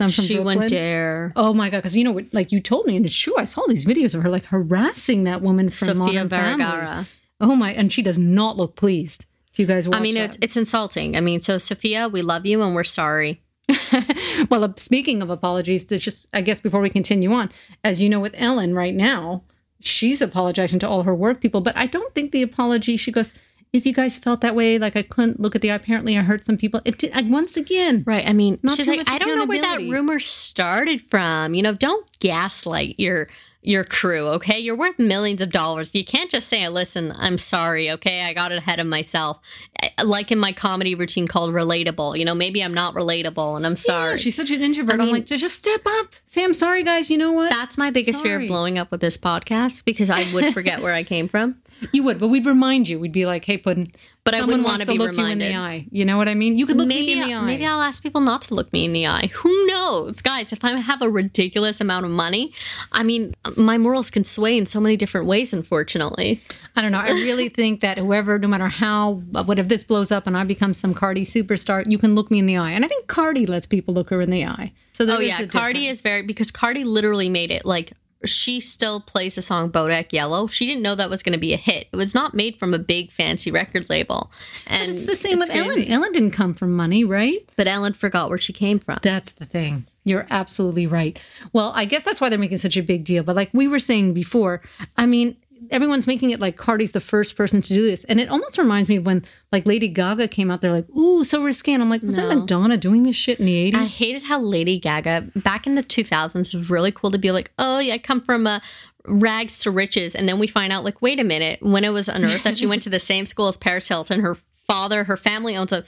I'm 0.00 0.10
from 0.10 0.24
She 0.24 0.34
Brooklyn. 0.34 0.58
wouldn't 0.58 0.70
dare. 0.70 1.32
Oh 1.36 1.54
my 1.54 1.70
god! 1.70 1.78
Because 1.78 1.96
you 1.96 2.02
know, 2.02 2.12
what, 2.12 2.32
like 2.32 2.50
you 2.50 2.60
told 2.60 2.86
me, 2.86 2.96
and 2.96 3.04
it's 3.04 3.14
true. 3.16 3.34
I 3.38 3.44
saw 3.44 3.62
these 3.68 3.84
videos 3.84 4.14
of 4.14 4.22
her 4.22 4.30
like 4.30 4.44
harassing 4.46 5.24
that 5.24 5.42
woman 5.42 5.70
from 5.70 5.88
Sofia 5.88 5.98
Modern 6.24 6.28
Family. 6.28 6.64
Vergara. 6.66 7.06
Oh 7.40 7.54
my! 7.54 7.72
And 7.72 7.92
she 7.92 8.02
does 8.02 8.18
not 8.18 8.56
look 8.56 8.74
pleased. 8.74 9.26
If 9.52 9.58
you 9.58 9.66
guys 9.66 9.86
I 9.92 10.00
mean, 10.00 10.14
that. 10.14 10.30
it's 10.30 10.38
it's 10.40 10.56
insulting. 10.56 11.16
I 11.16 11.20
mean, 11.20 11.40
so 11.40 11.58
Sofia, 11.58 12.08
we 12.08 12.22
love 12.22 12.46
you 12.46 12.62
and 12.62 12.74
we're 12.74 12.84
sorry. 12.84 13.42
well, 14.50 14.64
uh, 14.64 14.72
speaking 14.76 15.20
of 15.22 15.30
apologies, 15.30 15.86
there's 15.86 16.00
just 16.00 16.26
I 16.32 16.40
guess 16.40 16.60
before 16.60 16.80
we 16.80 16.88
continue 16.88 17.32
on, 17.32 17.50
as 17.84 18.00
you 18.00 18.08
know, 18.08 18.20
with 18.20 18.34
Ellen 18.38 18.74
right 18.74 18.94
now, 18.94 19.42
she's 19.80 20.22
apologizing 20.22 20.78
to 20.80 20.88
all 20.88 21.02
her 21.02 21.14
work 21.14 21.40
people, 21.40 21.60
but 21.60 21.76
I 21.76 21.86
don't 21.86 22.14
think 22.14 22.32
the 22.32 22.42
apology. 22.42 22.96
She 22.96 23.12
goes, 23.12 23.34
"If 23.74 23.84
you 23.84 23.92
guys 23.92 24.16
felt 24.16 24.40
that 24.40 24.54
way, 24.54 24.78
like 24.78 24.96
I 24.96 25.02
couldn't 25.02 25.38
look 25.38 25.54
at 25.54 25.60
the. 25.60 25.68
Apparently, 25.68 26.16
I 26.16 26.22
hurt 26.22 26.44
some 26.44 26.56
people. 26.56 26.80
It 26.86 26.96
did 26.98 27.12
I, 27.12 27.20
once 27.22 27.56
again. 27.56 28.04
Right. 28.06 28.26
I 28.26 28.32
mean, 28.32 28.58
Not 28.62 28.76
she's 28.76 28.86
too 28.86 28.92
like, 28.92 29.00
much 29.00 29.10
I 29.10 29.18
don't 29.18 29.38
know 29.38 29.44
where 29.44 29.60
that 29.60 29.80
rumor 29.80 30.18
started 30.18 31.02
from. 31.02 31.54
You 31.54 31.62
know, 31.62 31.74
don't 31.74 32.08
gaslight 32.20 32.98
your 32.98 33.28
your 33.64 33.84
crew, 33.84 34.26
okay? 34.26 34.58
You're 34.58 34.74
worth 34.76 34.98
millions 34.98 35.40
of 35.40 35.50
dollars. 35.50 35.94
You 35.94 36.04
can't 36.04 36.28
just 36.30 36.48
say, 36.48 36.68
listen, 36.68 37.12
I'm 37.16 37.38
sorry, 37.38 37.90
okay? 37.92 38.24
I 38.24 38.32
got 38.34 38.50
ahead 38.50 38.80
of 38.80 38.86
myself. 38.88 39.38
Eh, 39.80 39.88
Like 40.04 40.32
in 40.32 40.38
my 40.40 40.50
comedy 40.52 40.94
routine 40.96 41.28
called 41.28 41.54
relatable. 41.54 42.18
You 42.18 42.24
know, 42.24 42.34
maybe 42.34 42.62
I'm 42.62 42.74
not 42.74 42.94
relatable 42.94 43.56
and 43.56 43.64
I'm 43.64 43.76
sorry. 43.76 44.10
Yeah, 44.10 44.16
she's 44.16 44.34
such 44.34 44.50
an 44.50 44.62
introvert. 44.62 44.94
I 44.94 45.04
I'm 45.04 45.06
mean- 45.06 45.14
like, 45.14 45.26
just 45.26 45.56
step 45.56 45.80
up. 45.86 46.08
Say, 46.26 46.42
I'm 46.42 46.54
sorry, 46.54 46.82
guys. 46.82 47.08
You 47.10 47.18
know 47.18 47.32
what? 47.32 47.50
That's 47.50 47.78
my 47.78 47.90
biggest 47.92 48.22
fear 48.22 48.40
of 48.40 48.48
blowing 48.48 48.78
up 48.78 48.90
with 48.90 49.00
this 49.00 49.16
podcast 49.16 49.84
because 49.84 50.10
I 50.10 50.24
would 50.34 50.52
forget 50.52 50.82
where 50.82 50.92
I 50.92 51.04
came 51.04 51.28
from. 51.28 51.61
You 51.92 52.02
would, 52.04 52.20
but 52.20 52.28
we'd 52.28 52.46
remind 52.46 52.88
you. 52.88 52.98
We'd 53.00 53.12
be 53.12 53.26
like, 53.26 53.44
"Hey, 53.44 53.58
Puddin." 53.58 53.90
But 54.24 54.34
I 54.34 54.44
wouldn't 54.44 54.64
wanna 54.64 54.86
be 54.86 54.98
look 54.98 55.16
you 55.16 55.26
in 55.26 55.38
the 55.40 55.56
eye. 55.56 55.86
You 55.90 56.04
know 56.04 56.16
what 56.16 56.28
I 56.28 56.34
mean? 56.34 56.56
You 56.56 56.64
could 56.64 56.76
look 56.76 56.86
maybe 56.86 57.06
me 57.06 57.12
in 57.20 57.28
the 57.28 57.34
eye. 57.34 57.44
maybe 57.44 57.66
I'll 57.66 57.82
ask 57.82 58.02
people 58.02 58.20
not 58.20 58.42
to 58.42 58.54
look 58.54 58.72
me 58.72 58.84
in 58.84 58.92
the 58.92 59.06
eye. 59.08 59.30
Who 59.34 59.66
knows, 59.66 60.22
guys? 60.22 60.52
If 60.52 60.64
I 60.64 60.76
have 60.76 61.02
a 61.02 61.10
ridiculous 61.10 61.80
amount 61.80 62.04
of 62.04 62.12
money, 62.12 62.52
I 62.92 63.02
mean, 63.02 63.34
my 63.56 63.78
morals 63.78 64.10
can 64.10 64.24
sway 64.24 64.56
in 64.56 64.64
so 64.64 64.80
many 64.80 64.96
different 64.96 65.26
ways. 65.26 65.52
Unfortunately, 65.52 66.40
I 66.76 66.82
don't 66.82 66.92
know. 66.92 67.00
I 67.00 67.10
really 67.10 67.48
think 67.60 67.80
that 67.80 67.98
whoever, 67.98 68.38
no 68.38 68.46
matter 68.46 68.68
how, 68.68 69.14
what 69.32 69.58
if 69.58 69.66
this 69.66 69.82
blows 69.82 70.12
up 70.12 70.28
and 70.28 70.36
I 70.36 70.44
become 70.44 70.72
some 70.72 70.94
Cardi 70.94 71.24
superstar, 71.24 71.84
you 71.90 71.98
can 71.98 72.14
look 72.14 72.30
me 72.30 72.38
in 72.38 72.46
the 72.46 72.58
eye. 72.58 72.70
And 72.70 72.84
I 72.84 72.88
think 72.88 73.08
Cardi 73.08 73.46
lets 73.46 73.66
people 73.66 73.92
look 73.92 74.10
her 74.10 74.20
in 74.20 74.30
the 74.30 74.46
eye. 74.46 74.72
So 74.92 75.06
oh 75.08 75.20
yeah, 75.20 75.46
Cardi 75.46 75.80
difference. 75.80 75.98
is 75.98 76.00
very 76.00 76.22
because 76.22 76.50
Cardi 76.50 76.84
literally 76.84 77.28
made 77.28 77.50
it 77.50 77.64
like. 77.64 77.92
She 78.24 78.60
still 78.60 79.00
plays 79.00 79.34
the 79.34 79.42
song 79.42 79.70
Bodak 79.70 80.12
Yellow. 80.12 80.46
She 80.46 80.66
didn't 80.66 80.82
know 80.82 80.94
that 80.94 81.10
was 81.10 81.22
going 81.22 81.32
to 81.32 81.38
be 81.38 81.52
a 81.52 81.56
hit. 81.56 81.88
It 81.92 81.96
was 81.96 82.14
not 82.14 82.34
made 82.34 82.56
from 82.56 82.74
a 82.74 82.78
big 82.78 83.10
fancy 83.10 83.50
record 83.50 83.88
label. 83.90 84.30
And 84.66 84.90
It's 84.92 85.06
the 85.06 85.16
same 85.16 85.38
with 85.38 85.50
crazy. 85.50 85.88
Ellen. 85.88 85.92
Ellen 85.92 86.12
didn't 86.12 86.30
come 86.32 86.54
from 86.54 86.74
money, 86.74 87.04
right? 87.04 87.38
But 87.56 87.66
Ellen 87.66 87.92
forgot 87.92 88.28
where 88.28 88.38
she 88.38 88.52
came 88.52 88.78
from. 88.78 88.98
That's 89.02 89.32
the 89.32 89.44
thing. 89.44 89.84
You're 90.04 90.26
absolutely 90.30 90.86
right. 90.86 91.20
Well, 91.52 91.72
I 91.76 91.84
guess 91.84 92.02
that's 92.02 92.20
why 92.20 92.28
they're 92.28 92.38
making 92.38 92.58
such 92.58 92.76
a 92.76 92.82
big 92.82 93.04
deal. 93.04 93.22
But 93.22 93.36
like 93.36 93.50
we 93.52 93.68
were 93.68 93.78
saying 93.78 94.14
before, 94.14 94.60
I 94.96 95.06
mean, 95.06 95.36
everyone's 95.70 96.06
making 96.06 96.30
it 96.30 96.40
like 96.40 96.56
Cardi's 96.56 96.90
the 96.92 97.00
first 97.00 97.36
person 97.36 97.62
to 97.62 97.74
do 97.74 97.82
this. 97.86 98.04
And 98.04 98.20
it 98.20 98.28
almost 98.28 98.58
reminds 98.58 98.88
me 98.88 98.96
of 98.96 99.06
when 99.06 99.24
like 99.50 99.66
Lady 99.66 99.88
Gaga 99.88 100.28
came 100.28 100.50
out 100.50 100.60
there 100.60 100.72
like, 100.72 100.88
ooh, 100.90 101.24
so 101.24 101.42
risque. 101.42 101.72
And 101.72 101.82
I'm 101.82 101.90
like, 101.90 102.02
was 102.02 102.16
that 102.16 102.28
No. 102.28 102.40
Madonna 102.40 102.76
doing 102.76 103.02
this 103.02 103.16
shit 103.16 103.38
in 103.38 103.46
the 103.46 103.72
80s? 103.72 103.76
I 103.76 103.84
hated 103.84 104.24
how 104.24 104.40
Lady 104.40 104.78
Gaga 104.78 105.28
back 105.36 105.66
in 105.66 105.74
the 105.74 105.82
2000s 105.82 106.54
was 106.54 106.70
really 106.70 106.92
cool 106.92 107.10
to 107.10 107.18
be 107.18 107.30
like, 107.30 107.50
oh 107.58 107.78
yeah, 107.78 107.94
I 107.94 107.98
come 107.98 108.20
from 108.20 108.46
a 108.46 108.60
rags 109.04 109.58
to 109.58 109.70
riches, 109.70 110.14
and 110.14 110.28
then 110.28 110.38
we 110.38 110.46
find 110.46 110.72
out 110.72 110.84
like, 110.84 111.02
wait 111.02 111.18
a 111.18 111.24
minute, 111.24 111.60
when 111.60 111.82
it 111.82 111.88
was 111.88 112.08
unearthed 112.08 112.44
that 112.44 112.56
she 112.56 112.66
went 112.66 112.82
to 112.82 112.90
the 112.90 113.00
same 113.00 113.26
school 113.26 113.48
as 113.48 113.56
Paris 113.56 113.88
Hilton, 113.88 114.20
her 114.20 114.36
father, 114.68 115.04
her 115.04 115.16
family 115.16 115.56
owns 115.56 115.72
a 115.72 115.84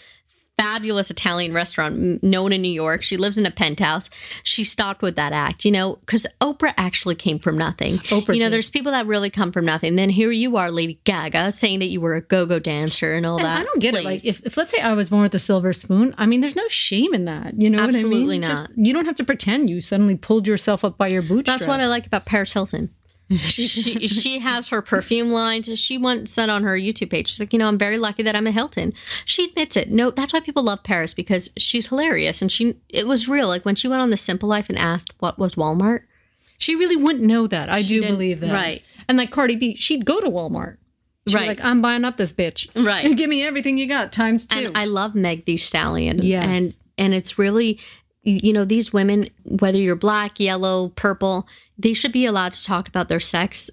fabulous 0.58 1.11
Italian 1.11 1.52
restaurant 1.52 2.23
known 2.23 2.52
in 2.52 2.62
New 2.62 2.73
York. 2.73 3.02
She 3.02 3.16
lived 3.16 3.38
in 3.38 3.46
a 3.46 3.50
penthouse. 3.50 4.11
She 4.42 4.64
stopped 4.64 5.02
with 5.02 5.16
that 5.16 5.32
act, 5.32 5.64
you 5.64 5.70
know, 5.70 5.96
because 6.00 6.26
Oprah 6.40 6.75
actually 6.76 7.14
came 7.14 7.38
from 7.38 7.56
nothing. 7.58 7.99
Oprah 7.99 8.34
you 8.34 8.40
know, 8.40 8.46
did. 8.46 8.52
there's 8.52 8.70
people 8.70 8.92
that 8.92 9.06
really 9.06 9.30
come 9.30 9.52
from 9.52 9.64
nothing. 9.64 9.96
Then 9.96 10.11
here 10.11 10.30
you 10.30 10.56
are, 10.56 10.70
Lady 10.70 11.00
Gaga, 11.04 11.52
saying 11.52 11.80
that 11.80 11.87
you 11.87 12.00
were 12.00 12.14
a 12.16 12.23
go-go 12.23 12.58
dancer 12.58 13.14
and 13.14 13.26
all 13.26 13.37
And 13.38 13.46
that. 13.46 13.61
I 13.61 13.64
don't 13.64 13.80
get 13.80 13.94
it. 13.94 14.04
Like, 14.04 14.25
if, 14.25 14.44
if 14.44 14.56
let's 14.56 14.70
say 14.70 14.80
I 14.80 14.94
was 14.94 15.11
born 15.11 15.23
with 15.23 15.34
a 15.34 15.38
silver 15.38 15.73
spoon, 15.73 16.14
I 16.18 16.26
mean, 16.26 16.40
there's 16.40 16.56
no 16.56 16.68
shame 16.68 17.14
in 17.14 17.25
that. 17.25 17.61
You 17.61 17.70
know 17.70 17.78
Absolutely 17.78 18.18
what 18.18 18.26
I 18.26 18.28
mean? 18.28 18.40
not. 18.40 18.68
Just, 18.68 18.78
you 18.78 18.92
don't 18.92 19.06
have 19.06 19.16
to 19.16 19.25
pretend 19.25 19.70
you 19.70 19.80
suddenly 19.80 20.16
pulled 20.16 20.46
yourself 20.46 20.84
up 20.84 20.99
by 20.99 21.08
your 21.08 21.23
bootstraps. 21.23 21.61
That's 21.61 21.68
what 21.68 21.80
I 21.80 21.87
like 21.87 22.06
about 22.06 22.26
Paris 22.26 22.52
Hilton. 22.52 22.90
She, 23.31 23.66
she 23.66 24.07
she 24.09 24.38
has 24.40 24.69
her 24.69 24.83
perfume 24.83 25.31
lines. 25.31 25.66
She 25.78 25.97
once 25.97 26.31
said 26.31 26.50
on 26.50 26.62
her 26.62 26.76
YouTube 26.76 27.11
page, 27.11 27.28
she's 27.28 27.40
like, 27.40 27.52
you 27.52 27.59
know, 27.59 27.69
I'm 27.69 27.78
very 27.78 27.97
lucky 27.97 28.23
that 28.23 28.37
I'm 28.37 28.47
a 28.47 28.50
Hilton. 28.50 28.93
She 29.25 29.47
admits 29.47 29.76
it. 29.76 29.90
No, 29.90 30.11
that's 30.11 30.33
why 30.33 30.40
people 30.40 30.62
love 30.62 30.83
Paris 30.83 31.14
because 31.14 31.50
she's 31.57 31.88
hilarious 31.88 32.43
and 32.43 32.52
she 32.52 32.76
it 32.90 33.07
was 33.07 33.28
real. 33.28 33.49
Like 33.49 33.64
when 33.64 33.75
she 33.75 33.88
went 33.88 34.02
on 34.02 34.11
the 34.11 34.16
Simple 34.19 34.49
Life 34.49 34.69
and 34.69 34.78
asked 34.78 35.14
what 35.21 35.38
was 35.38 35.54
Walmart. 35.54 36.02
She 36.59 36.76
really 36.76 36.97
wouldn't 36.97 37.25
know 37.25 37.47
that. 37.47 37.69
I 37.69 37.83
do 37.83 38.02
believe 38.02 38.40
that. 38.40 38.52
right. 38.52 38.83
And 39.09 39.19
like 39.19 39.31
Cardi 39.31 39.57
B, 39.57 39.75
she'd 39.75 40.04
go 40.04 40.21
to 40.21 40.28
Walmart. 40.28 40.76
She'd 41.26 41.35
Right. 41.37 41.49
like, 41.49 41.64
I'm 41.64 41.81
buying 41.83 42.04
up 42.04 42.16
this 42.19 42.33
bitch. 42.33 42.69
Right. 42.76 43.16
Give 43.16 43.28
me 43.28 43.43
everything 43.43 43.76
you 43.78 43.87
got 43.88 44.12
times 44.12 44.47
two. 44.47 44.66
And 44.66 44.78
I 44.78 44.85
love 44.85 45.14
Meg 45.14 45.47
Thee 45.47 45.57
Stallion. 45.57 46.21
Yes. 46.23 46.45
And 46.45 46.75
and 46.99 47.14
it's 47.14 47.38
really 47.38 47.81
you 48.26 48.54
know, 48.54 48.64
these 48.64 48.90
women, 48.90 49.28
whether 49.45 49.78
you're 49.78 49.95
black, 49.97 50.40
yellow, 50.40 50.88
purple, 50.97 51.47
they 51.78 51.95
should 51.95 52.12
be 52.12 52.26
allowed 52.26 52.52
to 52.52 52.64
talk 52.64 52.88
about 52.88 53.09
their 53.09 53.21
sex 53.21 53.71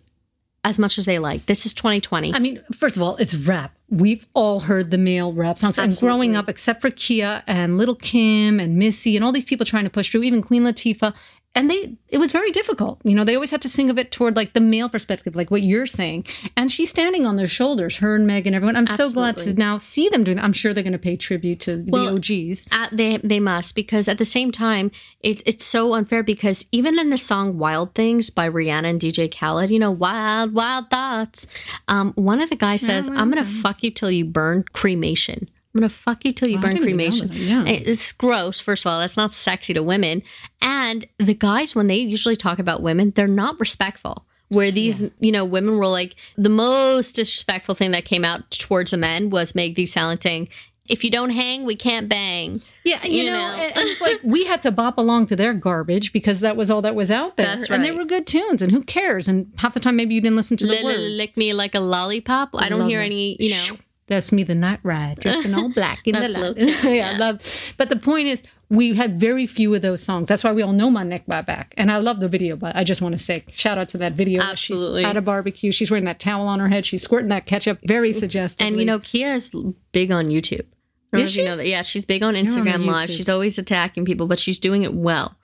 as 0.63 0.77
much 0.77 0.98
as 0.98 1.05
they 1.05 1.20
like. 1.20 1.46
This 1.48 1.65
is 1.65 1.74
2020. 1.74 2.34
I 2.34 2.39
mean, 2.39 2.62
first 2.72 2.96
of 2.96 3.01
all, 3.01 3.15
it's 3.17 3.34
rap. 3.34 3.75
We've 3.89 4.25
all 4.34 4.62
heard 4.62 4.91
the 4.91 4.98
male 4.98 5.34
rap 5.34 5.58
songs. 5.58 5.77
And 5.77 5.96
growing 5.98 6.36
up, 6.36 6.48
except 6.48 6.81
for 6.81 6.91
Khia 6.91 7.43
and 7.48 7.77
Little 7.77 7.96
Kim 7.96 8.60
and 8.60 8.77
Missy 8.77 9.15
and 9.15 9.25
all 9.25 9.31
these 9.31 9.46
people 9.46 9.65
trying 9.65 9.86
to 9.86 9.89
push 9.89 10.12
through, 10.12 10.24
even 10.24 10.41
Queen 10.41 10.63
Latifah. 10.63 11.13
And 11.53 11.70
they, 11.70 11.98
it 12.08 12.17
was 12.17 12.31
very 12.31 12.50
difficult. 12.51 13.01
You 13.03 13.13
know, 13.13 13.25
they 13.25 13.36
always 13.36 13.51
had 13.51 13.62
to 13.63 13.70
sing 13.70 13.89
of 13.89 13.98
it 13.98 14.10
toward 14.10 14.38
like 14.38 14.53
the 14.53 14.62
male 14.62 14.88
perspective, 14.88 15.36
like 15.36 15.51
what 15.51 15.62
you're 15.62 15.86
saying. 15.86 16.25
And 16.55 16.72
she's 16.72 16.89
standing 16.89 17.25
on 17.25 17.36
their 17.36 17.48
shoulders, 17.48 17.98
her 17.98 18.15
and 18.15 18.25
Meg 18.25 18.48
and 18.48 18.55
everyone. 18.55 18.77
I'm 18.77 18.88
so 18.88 19.12
glad 19.12 19.38
to 19.39 19.53
now 19.55 19.77
see 19.77 20.08
them 20.08 20.24
doing 20.24 20.38
that. 20.38 20.46
I'm 20.46 20.53
sure 20.53 20.74
they're 20.74 20.81
going 20.81 20.93
to 20.93 21.00
pay 21.00 21.17
tribute 21.17 21.60
to 21.62 21.84
Well, 21.89 22.15
the 22.15 22.48
OGs. 22.50 22.67
Uh, 22.72 22.88
they 22.93 23.17
they 23.17 23.41
must 23.41 23.75
because 23.75 24.08
at 24.08 24.17
the 24.17 24.24
same 24.24 24.51
time 24.53 24.91
it, 25.20 25.46
it's 25.46 25.65
so 25.65 25.93
unfair 25.93 26.24
because 26.24 26.65
even 26.72 26.98
in 26.98 27.10
the 27.10 27.17
song 27.17 27.58
"Wild 27.58 27.96
Things" 27.96 28.29
by 28.29 28.50
Rihanna 28.50 28.89
and 28.89 29.01
DJ 29.01 29.29
Khaled, 29.29 29.72
you 29.72 29.79
know, 29.79 29.91
wild 29.91 30.53
wild 30.53 30.89
thoughts. 30.89 31.48
Um, 31.89 32.13
one 32.13 32.39
of 32.39 32.50
the 32.50 32.55
guys 32.55 32.81
says, 32.81 33.10
"I'm 33.10 33.29
gonna 33.29 33.43
fuck 33.43 33.84
you 33.84 33.91
till 33.91 34.12
you 34.12 34.24
burn." 34.24 34.63
Cremation. 34.72 35.50
I'm 35.73 35.79
gonna 35.79 35.89
fuck 35.89 36.25
you 36.25 36.33
till 36.33 36.49
you 36.49 36.57
I 36.57 36.61
burn 36.61 36.71
didn't 36.75 36.89
even 36.89 36.97
know 37.11 37.17
cremation. 37.27 37.47
yeah. 37.47 37.63
It's 37.65 38.11
gross, 38.11 38.59
first 38.59 38.85
of 38.85 38.91
all. 38.91 38.99
That's 38.99 39.15
not 39.17 39.33
sexy 39.33 39.73
to 39.73 39.81
women. 39.81 40.21
And 40.61 41.05
the 41.17 41.33
guys, 41.33 41.75
when 41.75 41.87
they 41.87 41.95
usually 41.97 42.35
talk 42.35 42.59
about 42.59 42.81
women, 42.81 43.11
they're 43.15 43.27
not 43.27 43.59
respectful. 43.59 44.25
Where 44.49 44.69
these, 44.69 45.09
you 45.21 45.31
know, 45.31 45.45
women 45.45 45.77
were 45.77 45.87
like, 45.87 46.15
the 46.37 46.49
most 46.49 47.15
disrespectful 47.15 47.73
thing 47.73 47.91
that 47.91 48.03
came 48.03 48.25
out 48.25 48.51
towards 48.51 48.91
the 48.91 48.97
men 48.97 49.29
was 49.29 49.55
Meg 49.55 49.75
Thee 49.75 49.85
Stallion 49.85 50.19
saying, 50.19 50.49
if 50.89 51.05
you 51.05 51.09
don't 51.09 51.29
hang, 51.29 51.63
we 51.63 51.77
can't 51.77 52.09
bang. 52.09 52.61
Yeah, 52.83 53.01
you, 53.05 53.23
You 53.23 53.31
know, 53.31 53.37
know. 53.55 53.69
and- 53.75 54.01
like 54.01 54.19
we 54.25 54.43
had 54.43 54.61
to 54.63 54.71
bop 54.71 54.97
along 54.97 55.27
to 55.27 55.37
their 55.37 55.53
garbage 55.53 56.11
because 56.11 56.41
that 56.41 56.57
was 56.57 56.69
all 56.69 56.81
that 56.81 56.95
was 56.95 57.09
out 57.09 57.37
there. 57.37 57.45
That's 57.45 57.69
right. 57.69 57.77
And 57.77 57.85
they 57.85 57.91
were 57.91 58.03
good 58.03 58.27
tunes, 58.27 58.61
and 58.61 58.73
who 58.73 58.83
cares? 58.83 59.29
And 59.29 59.53
half 59.59 59.73
the 59.73 59.79
time, 59.79 59.95
maybe 59.95 60.15
you 60.15 60.19
didn't 60.21 60.35
listen 60.35 60.57
to 60.57 60.67
the 60.67 60.73
li- 60.73 60.83
words. 60.83 60.97
Lick 61.17 61.37
me 61.37 61.53
like 61.53 61.73
a 61.73 61.79
lollipop. 61.79 62.49
I 62.55 62.67
don't 62.67 62.89
hear 62.89 62.99
any, 62.99 63.37
you 63.39 63.51
know. 63.51 63.77
That's 64.11 64.31
me, 64.33 64.43
the 64.43 64.55
night 64.55 64.79
ride, 64.83 65.19
dressed 65.21 65.45
in 65.45 65.55
all 65.55 65.69
black 65.69 66.05
in 66.05 66.15
the 66.19 66.27
light. 66.27 66.57
Yeah, 66.83 67.11
I 67.13 67.17
love. 67.17 67.73
But 67.77 67.87
the 67.89 67.95
point 67.95 68.27
is, 68.27 68.43
we 68.69 68.93
had 68.93 69.17
very 69.19 69.47
few 69.47 69.73
of 69.73 69.81
those 69.81 70.03
songs. 70.03 70.27
That's 70.27 70.43
why 70.43 70.51
we 70.51 70.61
all 70.61 70.73
know 70.73 70.89
"My 70.91 71.03
Neck, 71.03 71.25
by 71.25 71.41
Back," 71.41 71.73
and 71.77 71.89
I 71.89 71.97
love 71.97 72.19
the 72.19 72.27
video. 72.27 72.55
But 72.57 72.75
I 72.75 72.83
just 72.83 73.01
want 73.01 73.13
to 73.13 73.17
say, 73.19 73.45
shout 73.53 73.77
out 73.77 73.87
to 73.89 73.97
that 73.99 74.13
video. 74.13 74.41
Absolutely. 74.41 75.03
she's 75.03 75.09
at 75.09 75.15
a 75.17 75.21
barbecue. 75.21 75.71
She's 75.71 75.89
wearing 75.89 76.05
that 76.05 76.19
towel 76.19 76.47
on 76.47 76.59
her 76.59 76.67
head. 76.67 76.85
She's 76.85 77.01
squirting 77.03 77.29
that 77.29 77.45
ketchup. 77.45 77.79
Very 77.85 78.11
suggestive. 78.11 78.67
And 78.67 78.77
you 78.77 78.85
know, 78.85 78.99
Khia 78.99 79.35
is 79.35 79.51
big 79.93 80.11
on 80.11 80.27
YouTube. 80.27 80.65
I 81.13 81.17
don't 81.17 81.19
know 81.19 81.23
Is 81.23 81.31
if 81.31 81.37
you 81.37 81.41
she? 81.43 81.45
know 81.45 81.55
that. 81.57 81.67
Yeah, 81.67 81.81
she's 81.81 82.05
big 82.05 82.21
on 82.23 82.35
on 82.35 82.45
Instagram 82.45 82.85
Live. 82.85 83.09
YouTube. 83.09 83.17
She's 83.17 83.29
always 83.29 83.57
attacking 83.57 84.05
people, 84.05 84.27
but 84.27 84.39
she's 84.39 84.59
doing 84.59 84.83
it 84.83 84.93
well. 84.93 85.35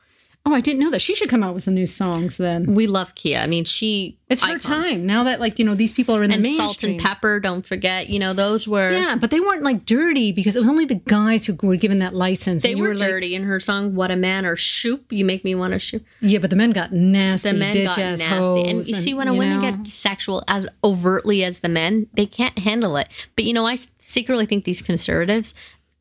Oh, 0.45 0.53
I 0.53 0.61
didn't 0.61 0.79
know 0.79 0.91
that. 0.91 1.01
She 1.01 1.13
should 1.13 1.27
come 1.27 1.43
out 1.43 1.53
with 1.55 1.65
some 1.65 1.73
new 1.73 1.85
songs. 1.85 2.37
Then 2.37 2.73
We 2.73 2.87
love 2.87 3.15
Khia. 3.15 3.43
I 3.43 3.47
mean, 3.47 3.65
she 3.65 4.17
it's 4.29 4.41
her 4.41 4.55
icon. 4.55 4.59
time 4.59 5.05
now 5.05 5.25
that 5.25 5.41
like 5.41 5.59
you 5.59 5.65
know 5.65 5.75
these 5.75 5.91
people 5.91 6.15
are 6.15 6.23
in 6.23 6.31
And 6.31 6.43
the 6.43 6.55
Salt-N-Pepa, 6.55 7.41
don't 7.41 7.65
forget. 7.65 8.07
You 8.09 8.19
know, 8.19 8.33
those 8.33 8.65
were 8.65 8.89
Yeah, 8.89 9.17
but 9.19 9.29
they 9.29 9.41
weren't 9.41 9.63
like 9.63 9.85
dirty 9.85 10.31
because 10.31 10.55
it 10.55 10.59
was 10.59 10.69
only 10.69 10.85
the 10.85 10.95
guys 10.95 11.45
who 11.45 11.57
were 11.61 11.75
given 11.75 11.99
that 11.99 12.15
license. 12.15 12.63
they 12.63 12.71
and 12.71 12.81
were, 12.81 12.95
like, 12.95 13.09
dirty 13.09 13.35
in 13.35 13.43
her 13.43 13.59
song 13.59 13.93
"What 13.93 14.09
a 14.09 14.15
Man" 14.15 14.45
or 14.45 14.55
"Shoop." 14.55 15.11
You 15.11 15.25
make 15.25 15.43
me 15.43 15.53
want 15.53 15.73
to 15.73 15.79
Shoop. 15.79 16.05
yeah, 16.21 16.39
but 16.39 16.49
the 16.49 16.55
men 16.55 16.71
got 16.71 16.93
nasty. 16.93 17.51
The 17.51 17.57
men 17.57 17.83
got 17.83 17.97
nasty, 17.97 18.69
and 18.69 18.87
you 18.87 18.95
see 18.95 19.13
when 19.13 19.27
a 19.27 19.33
woman 19.33 19.61
know? 19.61 19.71
get 19.71 19.87
sexual 19.87 20.43
as 20.47 20.65
overtly 20.81 21.43
as 21.43 21.59
the 21.59 21.69
men, 21.69 22.07
they 22.13 22.25
can't 22.25 22.57
handle 22.59 22.95
it. 22.95 23.09
But 23.35 23.43
you 23.43 23.53
know, 23.53 23.65
I 23.67 23.77
secretly 23.99 24.45
think 24.45 24.63
these 24.63 24.81
conservatives. 24.81 25.53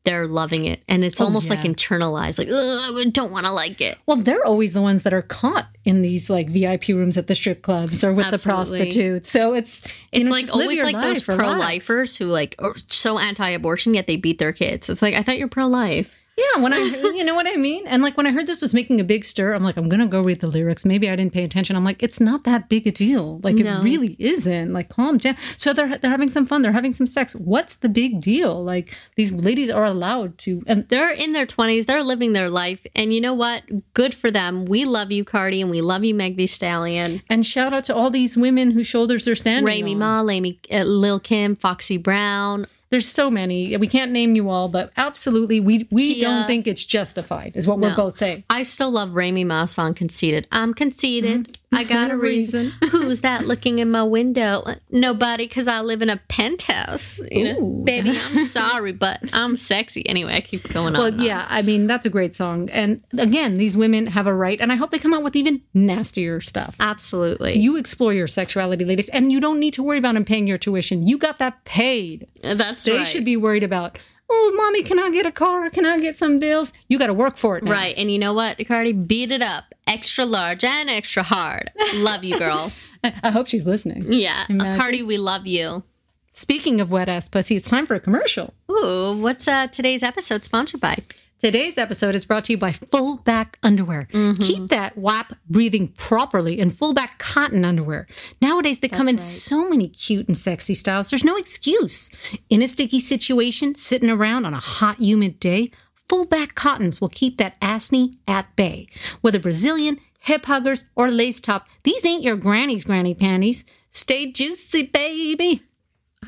They're 0.03 0.27
loving 0.27 0.63
it, 0.63 0.81
and 0.87 1.03
it's 1.03 1.19
oh, 1.19 1.25
almost 1.25 1.49
like 1.49 1.59
Oh, 1.59 1.63
internalized. 1.67 2.37
Like, 2.37 2.47
I 2.49 3.09
don't 3.09 3.31
want 3.31 3.45
to 3.45 3.51
like 3.51 3.81
it. 3.81 3.97
Well, 4.05 4.15
they're 4.15 4.45
always 4.45 4.71
the 4.71 4.81
ones 4.81 5.03
that 5.03 5.13
are 5.13 5.21
caught 5.21 5.67
in 5.83 6.01
these 6.01 6.29
like 6.29 6.49
VIP 6.49 6.89
rooms 6.89 7.17
at 7.17 7.27
the 7.27 7.35
strip 7.35 7.61
clubs 7.61 8.03
or 8.05 8.13
with 8.13 8.31
the 8.31 8.37
prostitutes. 8.39 9.29
So 9.29 9.53
it's 9.53 9.85
It's 10.13 10.23
know, 10.25 10.31
like 10.31 10.53
always 10.53 10.81
like 10.81 10.95
those 10.95 11.17
life, 11.17 11.27
relax. 11.27 11.43
pro-lifers 11.43 12.15
who 12.17 12.25
like 12.25 12.55
are 12.59 12.75
so 12.87 13.19
anti-abortion 13.19 13.93
yet 13.93 14.07
they 14.07 14.15
beat 14.15 14.37
their 14.37 14.53
kids. 14.53 14.89
It's 14.89 15.01
like 15.01 15.13
I 15.13 15.23
thought 15.23 15.37
you're 15.37 15.49
pro-life. 15.49 16.15
Yeah, 16.37 16.61
when 16.61 16.71
I 16.71 16.77
you 17.15 17.23
know 17.23 17.33
what 17.33 17.47
I 17.47 17.55
mean, 17.55 17.87
and 17.87 18.03
like 18.03 18.15
when 18.15 18.27
I 18.27 18.31
heard 18.31 18.45
this 18.45 18.61
was 18.61 18.73
making 18.73 18.99
a 18.99 19.03
big 19.03 19.25
stir, 19.25 19.53
I'm 19.53 19.63
like, 19.63 19.75
I'm 19.75 19.89
gonna 19.89 20.05
go 20.05 20.21
read 20.21 20.39
the 20.39 20.47
lyrics. 20.47 20.85
Maybe 20.85 21.09
I 21.09 21.15
didn't 21.15 21.33
pay 21.33 21.43
attention. 21.43 21.75
I'm 21.75 21.83
like, 21.83 22.03
it's 22.03 22.19
not 22.19 22.43
that 22.43 22.69
big 22.69 22.85
a 22.85 22.91
deal. 22.91 23.39
Like 23.43 23.55
No. 23.55 23.79
it 23.79 23.83
really 23.83 24.15
isn't. 24.19 24.71
Like 24.71 24.89
calm 24.89 25.17
down. 25.17 25.35
So 25.57 25.73
they're 25.73 25.97
they're 25.97 26.11
having 26.11 26.29
some 26.29 26.45
fun. 26.45 26.61
They're 26.61 26.71
having 26.71 26.93
some 26.93 27.07
sex. 27.07 27.33
What's 27.35 27.75
the 27.77 27.89
big 27.89 28.21
deal? 28.21 28.63
Like 28.63 28.95
these 29.15 29.31
ladies 29.31 29.69
are 29.71 29.85
allowed 29.85 30.37
to, 30.39 30.61
and 30.67 30.87
They're 30.89 31.11
in 31.11 31.31
their 31.33 31.47
20s, 31.47 31.87
they're 31.87 32.03
living 32.03 32.33
their 32.33 32.49
life, 32.49 32.85
and 32.95 33.11
you 33.13 33.19
know 33.19 33.33
what? 33.33 33.63
Good 33.93 34.13
for 34.13 34.29
them. 34.29 34.65
We 34.65 34.85
love 34.85 35.11
you, 35.11 35.23
Cardi, 35.25 35.59
and 35.61 35.71
we 35.71 35.81
love 35.81 36.03
you, 36.03 36.13
Meg 36.13 36.37
Thee 36.37 36.45
Stallion, 36.47 37.21
and 37.29 37.43
shout 37.45 37.73
out 37.73 37.85
to 37.85 37.95
all 37.95 38.11
these 38.11 38.37
women 38.37 38.71
whose 38.71 38.85
shoulders 38.87 39.25
they're 39.25 39.35
standing. 39.35 39.65
Remy 39.65 39.93
on. 39.93 39.99
Ma, 39.99 40.21
Lamy, 40.21 40.59
uh, 40.71 40.83
Lil 40.83 41.19
Kim, 41.19 41.55
Foxy 41.55 41.97
Brown. 41.97 42.67
There's 42.89 43.07
so 43.07 43.29
many. 43.29 43.75
We 43.75 43.87
can't 43.87 44.11
name 44.11 44.35
you 44.35 44.49
all, 44.49 44.69
but 44.69 44.91
absolutely, 44.95 45.59
we 45.59 45.87
we 45.91 46.15
Khia. 46.15 46.21
don't 46.21 46.47
think 46.47 46.67
it's 46.67 46.85
justified. 46.85 47.51
Is 47.55 47.67
what 47.67 47.79
we're 47.79 47.95
both 47.95 48.15
saying. 48.15 48.43
I 48.49 48.63
still 48.63 48.91
love 48.91 49.13
Remy 49.13 49.43
Ma's 49.43 49.71
song 49.71 49.93
"Conceited." 49.93 50.47
I'm 50.51 50.73
conceited. 50.73 51.47
Mm-hmm. 51.49 51.66
I 51.71 51.83
got 51.85 52.11
a 52.11 52.17
reason. 52.17 52.71
Who's 52.91 53.21
that 53.21 53.45
looking 53.45 53.79
in 53.79 53.91
my 53.91 54.03
window? 54.03 54.63
Nobody, 54.89 55.47
because 55.47 55.67
I 55.67 55.81
live 55.81 56.01
in 56.01 56.09
a 56.09 56.17
penthouse. 56.27 57.19
You 57.31 57.43
know, 57.53 57.59
Ooh. 57.59 57.83
baby, 57.83 58.09
I'm 58.11 58.45
sorry, 58.45 58.93
but 58.93 59.19
I'm 59.33 59.57
sexy. 59.57 60.07
Anyway, 60.07 60.33
I 60.33 60.41
keep 60.41 60.67
going 60.69 60.87
on. 60.95 60.99
Well, 60.99 61.05
and 61.07 61.19
on. 61.19 61.25
yeah, 61.25 61.45
I 61.49 61.61
mean 61.61 61.87
that's 61.87 62.05
a 62.05 62.09
great 62.09 62.33
song, 62.35 62.69
and 62.71 63.03
again, 63.17 63.57
these 63.57 63.75
women 63.75 64.07
have 64.07 64.27
a 64.27 64.33
right, 64.33 64.59
and 64.61 64.71
I 64.71 64.75
hope 64.75 64.91
they 64.91 64.99
come 64.99 65.13
out 65.13 65.23
with 65.23 65.35
even 65.35 65.61
nastier 65.73 66.39
stuff. 66.41 66.75
absolutely. 66.79 67.57
You 67.57 67.75
explore 67.77 68.13
your 68.13 68.27
sexuality, 68.27 68.85
ladies, 68.85 69.09
and 69.09 69.31
you 69.31 69.39
don't 69.39 69.59
need 69.59 69.73
to 69.75 69.83
worry 69.83 69.97
about 69.97 70.13
them 70.13 70.25
paying 70.25 70.47
your 70.47 70.57
tuition. 70.57 71.05
You 71.05 71.17
got 71.17 71.37
that 71.39 71.63
paid. 71.65 72.27
That's 72.41 72.85
They 72.85 72.97
right. 72.97 73.07
should 73.07 73.25
be 73.25 73.37
worried 73.37 73.63
about. 73.63 73.97
Oh, 74.29 74.53
mommy, 74.55 74.83
can 74.83 74.99
I 74.99 75.09
get 75.09 75.25
a 75.25 75.31
car? 75.31 75.69
Can 75.69 75.85
I 75.85 75.99
get 75.99 76.17
some 76.17 76.39
bills? 76.39 76.73
You 76.89 76.99
got 76.99 77.07
to 77.07 77.13
work 77.13 77.37
for 77.37 77.57
it. 77.57 77.63
Now. 77.63 77.71
Right. 77.71 77.97
And 77.97 78.11
you 78.11 78.19
know 78.19 78.33
what, 78.33 78.57
Cardi? 78.67 78.91
Beat 78.91 79.31
it 79.31 79.41
up. 79.41 79.73
Extra 79.85 80.25
large 80.25 80.63
and 80.65 80.89
extra 80.89 81.23
hard. 81.23 81.71
Love 81.95 82.23
you, 82.25 82.37
girl. 82.37 82.71
I 83.23 83.31
hope 83.31 83.47
she's 83.47 83.65
listening. 83.65 84.03
Yeah. 84.11 84.43
Imagine. 84.49 84.79
Cardi, 84.79 85.03
we 85.03 85.17
love 85.17 85.47
you. 85.47 85.83
Speaking 86.31 86.81
of 86.81 86.91
wet 86.91 87.09
ass 87.09 87.29
pussy, 87.29 87.55
it's 87.55 87.69
time 87.69 87.87
for 87.87 87.95
a 87.95 87.99
commercial. 87.99 88.53
Ooh, 88.69 89.17
what's 89.19 89.47
uh, 89.47 89.67
today's 89.67 90.03
episode 90.03 90.43
sponsored 90.43 90.81
by? 90.81 90.97
Today's 91.39 91.77
episode 91.77 92.15
is 92.15 92.25
brought 92.25 92.45
to 92.45 92.53
you 92.53 92.57
by 92.57 92.71
Full 92.71 93.17
Back 93.17 93.59
Underwear. 93.61 94.07
Mm-hmm. 94.11 94.41
Keep 94.41 94.69
that 94.69 94.97
WAP 94.97 95.33
breathing 95.47 95.89
properly 95.89 96.59
in 96.59 96.71
full 96.71 96.95
back 96.95 97.19
cotton 97.19 97.63
underwear. 97.63 98.07
Nowadays, 98.41 98.79
they 98.79 98.87
come 98.87 99.07
in 99.07 99.19
so 99.19 99.69
many 99.69 99.87
cute 99.87 100.27
and 100.27 100.35
sexy 100.35 100.73
styles. 100.73 101.11
There's 101.11 101.23
no 101.23 101.37
excuse. 101.37 102.09
In 102.49 102.63
a 102.63 102.67
sticky 102.67 102.99
situation, 102.99 103.75
sitting 103.75 104.09
around 104.09 104.45
on 104.45 104.55
a 104.55 104.59
hot, 104.59 104.99
humid 104.99 105.39
day, 105.39 105.69
full 106.09 106.25
back 106.25 106.55
cottons 106.55 106.99
will 106.99 107.07
keep 107.07 107.37
that 107.37 107.55
acne 107.61 108.17
at 108.27 108.55
bay. 108.55 108.87
Whether 109.21 109.37
Brazilian, 109.37 109.99
hip 110.17 110.47
huggers, 110.47 110.85
or 110.95 111.11
lace 111.11 111.39
top, 111.39 111.67
these 111.83 112.03
ain't 112.03 112.23
your 112.23 112.35
granny's 112.35 112.83
granny 112.83 113.13
panties. 113.13 113.63
Stay 113.91 114.31
juicy, 114.31 114.81
baby. 114.81 115.61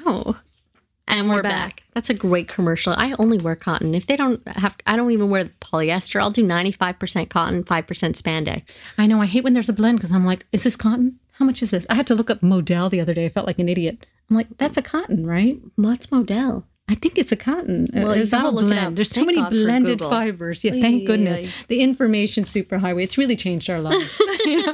Oh. 0.05 0.39
And 1.09 1.29
we're, 1.29 1.41
back. 1.41 1.51
back. 1.51 1.83
That's 1.93 2.09
a 2.09 2.13
great 2.13 2.47
commercial. 2.47 2.93
I 2.95 3.15
only 3.19 3.39
wear 3.39 3.55
cotton. 3.55 3.95
If 3.95 4.05
they 4.05 4.15
don't 4.15 4.47
have, 4.47 4.77
I 4.85 4.95
don't 4.95 5.11
even 5.11 5.29
wear 5.29 5.45
polyester. 5.45 6.21
I'll 6.21 6.31
do 6.31 6.45
95% 6.45 7.29
cotton, 7.29 7.63
5% 7.63 7.85
spandex. 7.85 8.77
I 8.97 9.07
know. 9.07 9.21
I 9.21 9.25
hate 9.25 9.43
when 9.43 9.53
there's 9.53 9.69
a 9.69 9.73
blend 9.73 9.97
because 9.97 10.11
I'm 10.11 10.25
like, 10.25 10.45
is 10.51 10.63
this 10.63 10.75
cotton? 10.75 11.19
How 11.33 11.45
much 11.45 11.63
is 11.63 11.71
this? 11.71 11.85
I 11.89 11.95
had 11.95 12.07
to 12.07 12.15
look 12.15 12.29
up 12.29 12.43
Modal 12.43 12.89
the 12.89 13.01
other 13.01 13.13
day. 13.13 13.25
I 13.25 13.29
felt 13.29 13.47
like 13.47 13.59
an 13.59 13.69
idiot. 13.69 14.05
I'm 14.29 14.35
like, 14.35 14.47
that's 14.57 14.77
a 14.77 14.81
cotton, 14.81 15.25
right? 15.25 15.57
What's 15.75 16.11
Modal? 16.11 16.65
I 16.89 16.95
think 16.95 17.19
it's 17.19 17.31
a 17.31 17.35
cotton. 17.35 17.87
Well, 17.93 18.11
it's 18.11 18.25
you 18.25 18.31
gotta 18.31 18.47
all 18.47 18.53
look 18.53 18.63
it 18.63 18.67
blend. 18.67 18.97
There's 18.97 19.11
so 19.11 19.23
many 19.23 19.37
God 19.37 19.51
blended 19.51 19.99
fibers. 19.99 20.63
Yeah, 20.63 20.71
thank 20.71 21.05
goodness. 21.05 21.63
The 21.67 21.81
information 21.81 22.45
superhighway. 22.45 23.03
It's 23.03 23.15
really 23.15 23.35
changed 23.35 23.69
our 23.69 23.79
lives. 23.79 24.19
You 24.45 24.65
know? 24.65 24.73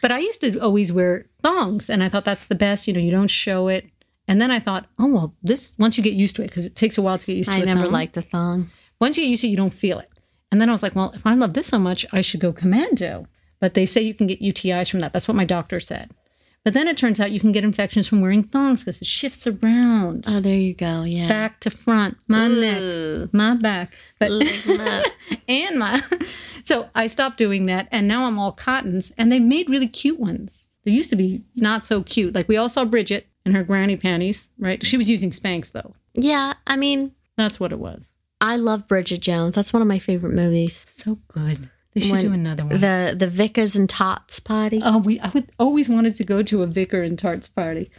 But 0.00 0.12
I 0.12 0.18
used 0.18 0.40
to 0.42 0.58
always 0.60 0.92
wear 0.92 1.26
thongs, 1.42 1.90
and 1.90 2.02
I 2.02 2.08
thought 2.08 2.24
that's 2.24 2.44
the 2.44 2.54
best. 2.54 2.86
You 2.86 2.94
know, 2.94 3.00
you 3.00 3.10
don't 3.10 3.30
show 3.30 3.66
it. 3.68 3.86
And 4.26 4.40
then 4.40 4.50
I 4.50 4.58
thought, 4.58 4.86
oh 4.98 5.06
well, 5.06 5.34
this 5.42 5.74
once 5.78 5.96
you 5.98 6.02
get 6.04 6.14
used 6.14 6.36
to 6.36 6.42
it, 6.42 6.48
because 6.48 6.64
it 6.64 6.76
takes 6.76 6.96
a 6.98 7.02
while 7.02 7.18
to 7.18 7.26
get 7.26 7.36
used 7.36 7.50
to 7.50 7.58
it. 7.58 7.62
I 7.62 7.64
never 7.64 7.86
liked 7.86 8.14
the 8.14 8.22
thong. 8.22 8.68
Once 9.00 9.16
you 9.16 9.24
get 9.24 9.30
used 9.30 9.42
to 9.42 9.48
it, 9.48 9.50
you 9.50 9.56
don't 9.56 9.70
feel 9.72 9.98
it. 9.98 10.08
And 10.50 10.60
then 10.60 10.68
I 10.68 10.72
was 10.72 10.82
like, 10.82 10.94
well, 10.94 11.12
if 11.14 11.26
I 11.26 11.34
love 11.34 11.52
this 11.54 11.66
so 11.66 11.78
much, 11.78 12.06
I 12.12 12.20
should 12.20 12.40
go 12.40 12.52
commando. 12.52 13.26
But 13.60 13.74
they 13.74 13.86
say 13.86 14.02
you 14.02 14.14
can 14.14 14.26
get 14.26 14.40
UTIs 14.40 14.90
from 14.90 15.00
that. 15.00 15.12
That's 15.12 15.26
what 15.26 15.36
my 15.36 15.44
doctor 15.44 15.80
said. 15.80 16.10
But 16.64 16.72
then 16.72 16.88
it 16.88 16.96
turns 16.96 17.20
out 17.20 17.30
you 17.30 17.40
can 17.40 17.52
get 17.52 17.62
infections 17.64 18.08
from 18.08 18.22
wearing 18.22 18.42
thongs 18.42 18.82
because 18.82 19.02
it 19.02 19.06
shifts 19.06 19.46
around 19.46 20.24
Oh, 20.26 20.40
there 20.40 20.56
you 20.56 20.72
go. 20.74 21.02
Yeah. 21.04 21.28
back 21.28 21.60
to 21.60 21.70
front, 21.70 22.16
my 22.26 22.46
Ooh. 22.46 22.60
neck, 23.20 23.34
my 23.34 23.54
back, 23.54 23.94
but 24.18 24.30
and 25.48 25.78
my. 25.78 26.00
So 26.62 26.88
I 26.94 27.08
stopped 27.08 27.36
doing 27.36 27.66
that, 27.66 27.88
and 27.92 28.08
now 28.08 28.24
I'm 28.24 28.38
all 28.38 28.50
cottons, 28.50 29.12
and 29.18 29.30
they 29.30 29.38
made 29.38 29.68
really 29.68 29.86
cute 29.86 30.18
ones. 30.18 30.64
They 30.84 30.92
used 30.92 31.10
to 31.10 31.16
be 31.16 31.42
not 31.54 31.84
so 31.84 32.02
cute. 32.02 32.34
Like 32.34 32.48
we 32.48 32.56
all 32.56 32.70
saw 32.70 32.86
Bridget 32.86 33.26
in 33.44 33.54
her 33.54 33.62
granny 33.64 33.96
panties, 33.96 34.48
right? 34.58 34.84
She 34.84 34.96
was 34.96 35.10
using 35.10 35.30
Spanx 35.30 35.72
though. 35.72 35.94
yeah. 36.14 36.54
I 36.66 36.76
mean, 36.76 37.12
That's 37.36 37.58
what 37.60 37.72
it 37.72 37.78
was. 37.78 38.14
I 38.40 38.56
love 38.56 38.88
Bridget 38.88 39.20
Jones. 39.20 39.54
That's 39.54 39.72
one 39.72 39.82
of 39.82 39.88
my 39.88 39.98
favorite 39.98 40.34
movies. 40.34 40.84
So 40.88 41.18
good. 41.28 41.68
They 41.94 42.00
should 42.00 42.12
When 42.12 42.20
do 42.22 42.32
another 42.32 42.64
one. 42.66 42.80
The 42.80 43.14
the 43.16 43.28
Vicars 43.28 43.76
and 43.76 43.88
Tarts 43.88 44.40
party. 44.40 44.80
Oh, 44.82 44.98
we 44.98 45.20
I 45.20 45.28
would 45.28 45.50
always 45.58 45.88
wanted 45.88 46.14
to 46.16 46.24
go 46.24 46.42
to 46.42 46.62
a 46.62 46.66
Vicar 46.66 47.02
and 47.02 47.18
Tarts 47.18 47.48
party. 47.48 47.90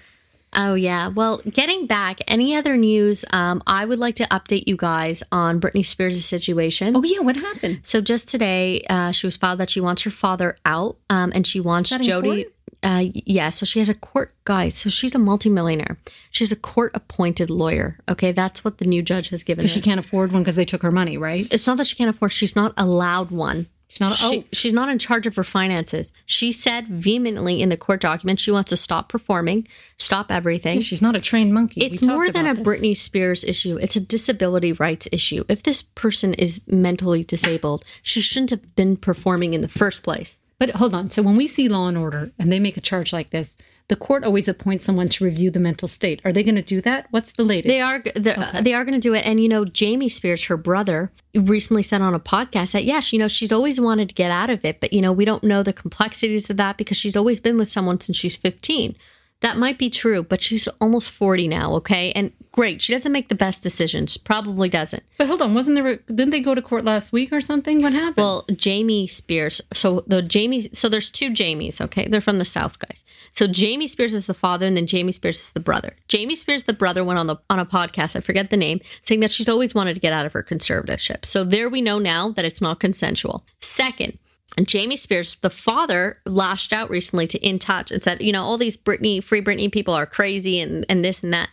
Oh 0.58 0.74
yeah. 0.76 1.10
Well, 1.10 1.42
getting 1.50 1.86
back, 1.86 2.20
any 2.28 2.56
other 2.56 2.78
news? 2.78 3.26
Um, 3.32 3.62
I 3.68 3.86
would 3.86 4.00
like 4.00 4.16
to 4.16 4.24
update 4.26 4.68
you 4.68 4.78
guys 4.78 5.22
on 5.32 5.60
Britney 5.60 5.86
Spears' 5.86 6.24
situation. 6.24 6.96
Oh 6.96 7.04
yeah, 7.04 7.20
what 7.20 7.36
happened? 7.38 7.82
So 7.84 8.00
just 8.02 8.30
today, 8.30 8.82
uh, 8.90 9.12
she 9.12 9.28
was 9.28 9.36
filed 9.36 9.60
that 9.60 9.70
she 9.70 9.82
wants 9.82 10.04
her 10.04 10.12
father 10.12 10.58
out, 10.66 10.98
um, 11.10 11.32
and 11.36 11.46
she 11.48 11.60
wants 11.60 11.90
Jodi. 11.90 12.46
Court? 12.86 13.06
Uh, 13.06 13.12
yeah, 13.14 13.50
so 13.50 13.66
she 13.66 13.80
has 13.80 13.90
a 13.90 13.94
court 13.94 14.34
guy. 14.46 14.70
So 14.70 14.90
she's 14.90 15.16
a 15.16 15.20
multimillionaire. 15.20 15.98
She's 16.32 16.52
a 16.52 16.56
court-appointed 16.56 17.50
lawyer. 17.50 18.00
Okay, 18.10 18.32
that's 18.32 18.64
what 18.64 18.78
the 18.78 18.86
new 18.86 19.02
judge 19.02 19.30
has 19.30 19.44
given 19.44 19.64
her. 19.64 19.68
She 19.68 19.82
can't 19.82 20.00
afford 20.00 20.32
one 20.32 20.44
because 20.44 20.56
they 20.56 20.66
took 20.66 20.82
her 20.82 20.92
money, 20.92 21.18
right? 21.18 21.48
it's 21.52 21.68
not 21.68 21.78
that 21.78 21.88
she 21.88 21.96
can't 21.96 22.10
afford. 22.10 22.32
She's 22.32 22.56
not 22.56 22.74
allowed 22.78 23.32
one 23.32 23.68
She's 23.88 24.02
not. 24.02 24.18
She, 24.18 24.40
oh, 24.40 24.44
she's 24.52 24.74
not 24.74 24.90
in 24.90 25.00
charge 25.00 25.26
of 25.26 25.36
her 25.36 25.44
finances. 25.44 26.12
She 26.26 26.52
said 26.52 26.88
vehemently 26.88 27.62
in 27.62 27.70
the 27.70 27.78
court 27.78 28.02
document 28.02 28.40
she 28.40 28.52
wants 28.52 28.70
to 28.72 28.78
stop 28.78 29.10
performing, 29.10 29.68
stop 29.98 30.32
everything. 30.32 30.82
she's 30.82 31.02
not 31.02 31.16
a 31.16 31.22
trained 31.22 31.54
monkey. 31.54 31.82
It's 31.82 32.02
more 32.02 32.30
than 32.30 32.46
a 32.46 32.56
this. 32.56 32.64
Britney 32.68 32.98
Spears 32.98 33.44
issue. 33.44 33.78
It's 33.80 33.96
a 33.96 34.02
disability 34.02 34.74
rights 34.74 35.08
issue. 35.12 35.46
If 35.48 35.64
this 35.64 35.82
person 35.82 36.34
is 36.34 36.62
mentally 36.68 37.24
disabled, 37.24 37.86
she 38.02 38.22
shouldn't 38.22 38.50
have 38.50 38.76
been 38.76 38.98
performing 38.98 39.54
in 39.54 39.62
the 39.62 39.68
first 39.70 40.04
place. 40.04 40.40
But 40.58 40.72
hold 40.72 40.94
on. 40.94 41.10
So 41.10 41.22
when 41.22 41.36
we 41.36 41.48
see 41.48 41.68
Law 41.68 41.88
and 41.88 41.98
Order 41.98 42.32
and 42.40 42.52
they 42.52 42.60
make 42.60 42.78
a 42.78 42.82
charge 42.82 43.12
like 43.12 43.32
this, 43.32 43.58
the 43.88 43.96
court 43.96 44.24
always 44.24 44.48
appoints 44.48 44.84
someone 44.84 45.10
to 45.10 45.24
review 45.26 45.52
the 45.52 45.60
mental 45.60 45.88
state. 45.88 46.20
Are 46.26 46.32
they 46.32 46.44
going 46.44 46.56
to 46.56 46.62
do 46.64 46.82
that? 46.82 47.08
What's 47.12 47.34
the 47.34 47.44
latest? 47.44 47.68
They 47.68 47.82
are 47.82 48.02
they're- 48.16 48.62
they 48.62 48.74
are 48.74 48.84
going 48.84 49.00
to 49.00 49.06
do 49.08 49.14
it. 49.14 49.26
And 49.28 49.40
you 49.40 49.50
know, 49.50 49.66
Jamie 49.66 50.10
Spears, 50.10 50.46
her 50.46 50.58
brother, 50.58 51.12
recently 51.36 51.84
said 51.84 52.02
on 52.02 52.14
a 52.16 52.20
podcast 52.20 52.72
that 52.72 52.86
yes, 52.86 53.14
you 53.14 53.20
know, 53.20 53.28
she's 53.28 53.52
always 53.52 53.80
wanted 53.80 54.10
to 54.10 54.16
get 54.16 54.32
out 54.32 54.50
of 54.50 54.64
it, 54.66 54.80
but 54.80 54.92
you 54.94 55.02
know, 55.02 55.12
we 55.14 55.26
don't 55.26 55.44
know 55.44 55.62
the 55.62 55.74
complexities 55.74 56.50
of 56.50 56.58
that 56.58 56.78
because 56.78 56.98
she's 56.98 57.16
always 57.18 57.40
been 57.40 57.58
with 57.58 57.72
someone 57.72 58.00
since 58.00 58.18
she's 58.18 58.36
15. 58.36 58.96
That 59.42 59.58
might 59.58 59.78
be 59.78 59.90
true, 59.90 60.24
but 60.24 60.42
she's 60.42 60.68
almost 60.80 61.12
40 61.12 61.48
now, 61.48 61.74
okay? 61.74 62.12
And 62.14 62.32
great, 62.52 62.82
she 62.82 62.94
doesn't 62.94 63.12
make 63.12 63.28
the 63.28 63.36
best 63.36 63.62
decisions. 63.62 64.16
Probably 64.18 64.70
doesn't. 64.70 65.04
But 65.18 65.28
hold 65.28 65.42
on, 65.42 65.54
wasn't 65.54 65.76
there? 65.76 65.98
Didn't 66.08 66.30
they 66.30 66.40
go 66.40 66.56
to 66.56 66.62
court 66.62 66.86
last 66.86 67.12
week 67.12 67.34
or 67.34 67.42
something? 67.42 67.82
What 67.82 67.92
happened? 67.94 68.18
Well, 68.18 68.46
Jamie 68.56 69.08
Spears. 69.08 69.62
So 69.74 70.04
the 70.08 70.22
Jamie. 70.22 70.62
So 70.62 70.88
there's 70.88 71.12
two 71.12 71.30
Jamies. 71.32 71.82
Okay, 71.82 72.08
they're 72.08 72.22
from 72.22 72.40
the 72.40 72.46
South, 72.46 72.80
guys. 72.80 73.04
So 73.34 73.46
Jamie 73.46 73.88
Spears 73.88 74.14
is 74.14 74.26
the 74.26 74.34
father, 74.34 74.66
and 74.66 74.78
then 74.78 74.88
Jamie 74.88 75.12
Spears 75.12 75.40
is 75.42 75.50
the 75.52 75.60
brother. 75.60 75.96
Jamie 76.08 76.36
Spears, 76.36 76.64
the 76.64 76.74
brother, 76.74 77.04
went 77.04 77.20
on 77.20 77.28
the 77.28 77.36
on 77.50 77.60
a 77.60 77.66
podcast. 77.66 78.16
I 78.16 78.22
forget 78.22 78.50
the 78.50 78.58
name, 78.58 78.80
saying 79.02 79.20
that 79.20 79.32
she's 79.32 79.50
always 79.50 79.76
wanted 79.76 79.96
to 79.96 80.00
get 80.00 80.14
out 80.14 80.26
of 80.26 80.34
her 80.34 80.44
conservatorship. 80.44 81.26
So 81.26 81.44
there 81.44 81.70
we 81.70 81.82
know 81.82 82.00
now 82.00 82.30
that 82.32 82.46
it's 82.46 82.62
not 82.62 82.80
consensual. 82.80 83.46
Second. 83.60 84.18
Jamie 84.64 84.96
Spears, 84.96 85.36
the 85.36 85.50
father, 85.50 86.22
lashed 86.26 86.72
out 86.72 86.90
recently 86.90 87.28
to 87.28 87.46
In 87.46 87.60
Touch 87.60 87.92
and 87.92 88.02
said, 88.02 88.22
you 88.22 88.32
know, 88.32 88.44
all 88.44 88.58
these 88.58 88.78
Britney, 88.78 89.24
free 89.24 89.42
Britney 89.42 89.72
people 89.72 89.94
are 89.94 90.06
crazy 90.06 90.60
and, 90.60 90.86
and 90.88 91.04
this 91.04 91.24
and 91.24 91.34
that. 91.34 91.50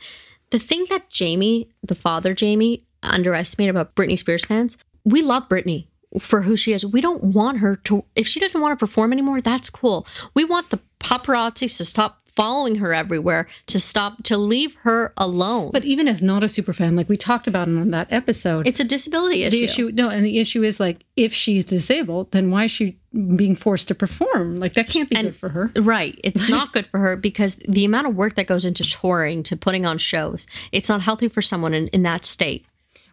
The 0.51 0.59
thing 0.59 0.87
that 0.91 1.11
Jamie, 1.11 1.71
the 1.83 1.95
father 1.95 2.35
Jamie, 2.35 2.85
underestimated 3.03 3.75
about 3.75 3.95
Britney 3.95 4.19
Spears 4.19 4.45
fans, 4.45 4.77
we 5.05 5.23
love 5.23 5.49
Britney 5.49 5.87
for 6.21 6.43
who 6.43 6.57
she 6.57 6.73
is. 6.73 6.85
We 6.85 7.01
don't 7.01 7.25
want 7.25 7.59
her 7.59 7.77
to, 7.77 8.05
if 8.15 8.27
she 8.29 8.39
doesn't 8.39 8.61
want 8.61 8.73
to 8.73 8.77
perform 8.77 9.13
anymore, 9.13 9.41
that's 9.41 9.71
cool. 9.71 10.07
We 10.35 10.45
want 10.45 10.71
the 10.71 10.81
paparazzi 11.01 11.75
to 11.79 11.85
stop 11.85 12.22
following 12.35 12.77
her 12.77 12.95
everywhere, 12.95 13.47
to 13.67 13.79
stop, 13.79 14.23
to 14.25 14.37
leave 14.37 14.75
her 14.83 15.13
alone. 15.17 15.71
but 15.73 15.85
even 15.85 16.09
as 16.09 16.23
not 16.23 16.43
a 16.43 16.49
super 16.49 16.73
fan, 16.73 16.97
like 16.97 17.09
we 17.09 17.17
talked 17.17 17.47
about 17.47 17.69
in 17.69 17.91
that 17.91 18.11
episode, 18.11 18.67
it's 18.67 18.81
a 18.81 18.85
disability 18.85 19.45
issue. 19.45 19.57
the 19.57 19.65
issue. 19.65 19.91
No, 19.93 20.09
and 20.09 20.25
the 20.25 20.39
issue 20.39 20.63
is 20.63 20.81
like 20.81 21.05
if 21.17 21.33
she's 21.33 21.65
disabled, 21.65 22.31
then 22.33 22.51
why 22.51 22.65
is 22.65 22.71
she 22.71 22.99
being 23.37 23.55
forced 23.55 23.89
to 23.89 23.95
perform? 23.95 24.59
Like 24.59 24.73
that 24.75 24.89
can't 24.89 25.11
be 25.11 25.17
good 25.17 25.37
for 25.37 25.51
her. 25.51 25.71
Right. 25.77 26.19
It's 26.25 26.49
not 26.49 26.73
good 26.73 26.87
for 26.87 26.99
her 26.99 27.17
because 27.17 27.57
the 27.69 27.85
amount 27.85 28.07
of 28.07 28.17
work 28.17 28.35
that 28.35 28.47
goes 28.47 28.65
into 28.65 28.85
touring, 28.85 29.43
to 29.45 29.57
putting 29.57 29.85
on 29.85 29.99
shows, 29.99 30.47
it's 30.73 30.89
not 30.89 31.03
healthy 31.03 31.29
for 31.29 31.43
someone 31.43 31.75
in, 31.75 31.89
in 31.89 32.03
that 32.05 32.25
state. 32.25 32.65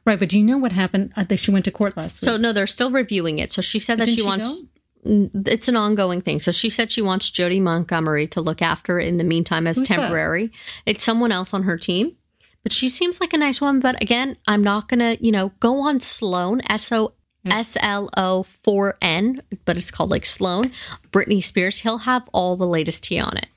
Right, 0.05 0.17
but 0.17 0.29
do 0.29 0.39
you 0.39 0.45
know 0.45 0.57
what 0.57 0.71
happened? 0.71 1.11
I 1.15 1.23
think 1.23 1.39
she 1.39 1.51
went 1.51 1.65
to 1.65 1.71
court 1.71 1.97
last 1.97 2.21
week. 2.21 2.29
So 2.29 2.37
no, 2.37 2.53
they're 2.53 2.67
still 2.67 2.89
reviewing 2.89 3.37
it. 3.39 3.51
So 3.51 3.61
she 3.61 3.79
said 3.79 3.99
that 3.99 4.07
she 4.07 4.15
she 4.17 4.23
wants. 4.23 4.63
Mm, 4.63 4.67
It's 5.03 5.67
an 5.67 5.75
ongoing 5.75 6.21
thing. 6.21 6.39
So 6.39 6.51
she 6.51 6.69
said 6.69 6.91
she 6.91 7.01
wants 7.01 7.29
Jodi 7.29 7.59
Montgomery 7.59 8.27
to 8.27 8.41
look 8.41 8.61
after 8.61 8.99
it 8.99 9.07
in 9.07 9.17
the 9.17 9.23
meantime 9.23 9.67
as 9.67 9.77
Who's 9.77 9.87
that? 9.87 9.95
temporary. 9.95 10.51
It's 10.85 11.03
someone 11.03 11.31
else 11.31 11.53
on 11.53 11.63
her 11.63 11.77
team, 11.77 12.15
but 12.63 12.73
she 12.73 12.89
seems 12.89 13.21
like 13.21 13.33
a 13.33 13.37
nice 13.37 13.61
woman. 13.61 13.81
But 13.81 14.01
again, 14.01 14.37
I'm 14.47 14.63
not 14.63 14.87
gonna, 14.87 15.17
you 15.19 15.31
know, 15.31 15.53
go 15.59 15.79
on 15.81 15.99
Sloan 15.99 16.61
S 16.69 16.91
O 16.91 17.13
S 17.49 17.77
L 17.81 18.09
O 18.17 18.43
4 18.43 18.97
N, 19.01 19.41
but 19.65 19.77
it's 19.77 19.91
called 19.91 20.09
like 20.09 20.25
Sloan. 20.25 20.71
Britney 21.11 21.43
Spears. 21.43 21.79
He'll 21.79 21.99
have 21.99 22.27
all 22.33 22.57
the 22.57 22.67
latest 22.67 23.05
tea 23.05 23.19
on 23.19 23.37
it. 23.37 23.47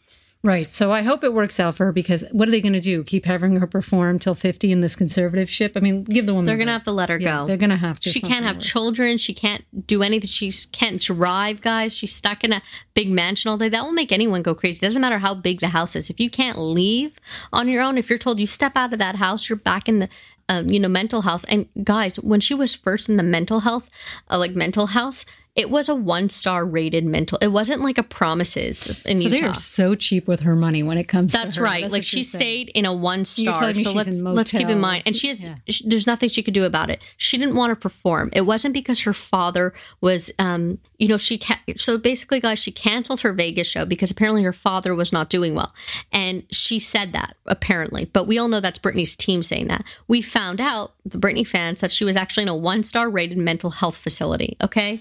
Right. 0.45 0.69
So 0.69 0.91
I 0.91 1.03
hope 1.03 1.23
it 1.23 1.33
works 1.33 1.61
out 1.61 1.77
for 1.77 1.87
her 1.87 1.93
because 1.93 2.25
what 2.33 2.49
are 2.49 2.51
they 2.51 2.61
going 2.61 2.73
to 2.73 2.81
do? 2.81 3.05
Keep 3.05 3.27
having 3.27 3.55
her 3.57 3.67
perform 3.67 4.19
till 4.19 4.35
50 4.35 4.73
in 4.73 4.81
this 4.81 4.97
conservative 4.97 5.49
ship? 5.49 5.73
I 5.77 5.81
mean, 5.81 6.03
give 6.03 6.27
the 6.27 6.35
woman. 6.35 6.47
They're 6.47 6.57
gonna 6.57 6.73
have 6.73 6.83
to 6.85 6.91
let 6.91 7.11
her 7.11 7.19
Yeah, 7.19 7.43
go. 7.43 7.47
They're 7.47 7.57
going 7.57 7.71
to 7.71 7.77
have 7.77 8.01
to. 8.01 8.11
She 8.11 8.21
can't 8.21 8.45
have 8.45 8.59
children. 8.59 9.19
She 9.19 9.35
can't 9.35 9.65
do 9.87 10.03
anything. 10.03 10.27
She 10.27 10.51
can't 10.73 11.01
drive, 11.01 11.61
guys. 11.61 11.97
She's 11.97 12.13
stuck 12.13 12.43
in 12.43 12.53
a 12.53 12.61
big 12.95 13.09
mansion 13.09 13.51
all 13.51 13.57
day. 13.57 13.69
That 13.69 13.85
will 13.85 13.93
make 13.93 14.11
anyone 14.11 14.43
go 14.43 14.53
crazy. 14.53 14.79
It 14.79 14.89
doesn't 14.89 15.01
matter 15.01 15.19
how 15.19 15.35
big 15.35 15.61
the 15.61 15.69
house 15.69 15.95
is. 15.95 16.11
If 16.11 16.19
you 16.19 16.29
can't 16.29 16.59
leave 16.59 17.21
on 17.53 17.69
your 17.69 17.81
own, 17.81 17.97
if 17.97 18.11
you're 18.11 18.19
told 18.19 18.41
you 18.41 18.47
step 18.49 18.77
out 18.77 18.93
of 18.93 18.99
that 18.99 19.17
house, 19.17 19.49
you're 19.49 19.57
back 19.57 19.89
in 19.89 20.01
the, 20.01 20.09
um, 20.49 20.69
you 20.69 20.81
know, 20.81 20.89
mental 20.89 21.23
house. 21.23 21.45
And 21.45 21.69
guys, 21.85 22.17
when 22.17 22.41
she 22.41 22.55
was 22.55 22.75
first 22.75 23.09
in 23.09 23.17
the 23.17 23.23
mental 23.23 23.61
health, 23.61 23.89
uh, 24.29 24.39
like 24.39 24.57
mental 24.57 24.89
house, 24.89 25.25
it 25.55 25.69
was 25.69 25.91
a 25.91 25.95
one 25.95 26.31
star 26.31 26.65
rated 26.65 27.05
mental. 27.05 27.37
It 27.43 27.49
wasn't 27.49 27.83
like 27.83 27.99
a 27.99 28.03
promises 28.03 29.05
in 29.05 29.19
So 29.19 29.29
They're 29.29 29.53
so 29.53 29.95
cheap 29.95 30.27
with 30.27 30.41
her 30.41 30.55
money 30.55 30.83
when 30.83 30.97
it 30.97 31.09
comes 31.09 31.31
That's 31.33 31.59
right. 31.59 31.91
like 31.91 32.05
she 32.05 32.23
stayed 32.23 32.71
in 32.71 32.87
a 32.87 32.95
one 32.95 33.27
star. 33.27 33.75
So 33.75 33.93
let's 33.93 34.23
let's 34.23 34.51
keep 34.51 34.69
in 34.69 34.81
mind. 34.81 35.03
And 35.05 35.15
she 35.15 35.29
has. 35.29 35.45
Yeah. 35.45 35.57
sh 35.69 35.83
there's 35.85 36.07
nothing 36.07 36.31
she 36.31 36.43
could 36.43 36.55
do 36.55 36.65
about 36.65 36.89
it. 36.89 37.05
She 37.19 37.37
didn't 37.37 37.55
want 37.55 37.71
to 37.71 37.77
perform. 37.77 38.31
It 38.33 38.43
wasn't 38.43 38.73
because 38.73 39.03
her 39.03 39.13
father 39.13 39.75
was. 40.01 40.31
Um, 40.39 40.79
you 40.99 41.09
know, 41.09 41.19
she 41.19 41.37
ca- 41.37 41.61
so 41.77 41.99
basically, 41.99 42.41
guys, 42.41 42.59
she 42.59 42.73
canceled 42.73 43.21
her 43.21 43.33
Vegas 43.35 43.67
show 43.67 43.85
because 43.85 44.11
apparently 44.11 44.43
her 44.45 44.53
father 44.55 44.95
was 44.95 45.13
not 45.13 45.29
doing 45.29 45.55
well, 45.55 45.75
and 46.13 46.45
she 46.51 46.81
said 46.81 47.13
that 47.13 47.37
apparently. 47.45 48.07
But 48.07 48.27
we 48.27 48.39
all 48.39 48.49
know 48.49 48.61
that's 48.61 48.79
Britney's 48.79 49.17
team 49.17 49.43
saying 49.43 49.69
that. 49.69 49.85
We 50.09 50.23
found 50.23 50.63
out 50.63 50.95
the 51.05 51.19
Britney 51.19 51.47
fans 51.47 51.83
that 51.83 51.93
she 51.93 52.07
was 52.07 52.17
actually 52.17 52.45
in 52.45 52.49
a 52.49 52.57
one 52.57 52.83
star 52.83 53.11
rated 53.11 53.37
mental 53.37 53.71
health 53.71 53.97
facility. 53.97 54.57
Okay. 54.63 55.01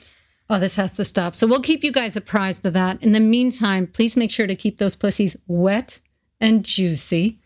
Oh, 0.54 0.60
this 0.60 0.76
has 0.76 0.96
to 0.96 1.06
stop. 1.06 1.34
So 1.34 1.48
we'll 1.48 1.62
keep 1.62 1.82
you 1.82 1.94
guys 1.94 2.18
apprised 2.18 2.66
of 2.66 2.74
that. 2.74 3.02
In 3.02 3.14
the 3.14 3.22
meantime, 3.22 3.88
please 3.88 4.18
make 4.18 4.32
sure 4.32 4.48
to 4.48 4.56
keep 4.56 4.80
those 4.80 4.98
pussies 4.98 5.38
wet 5.48 6.00
and 6.42 6.66
juicy. 6.66 7.40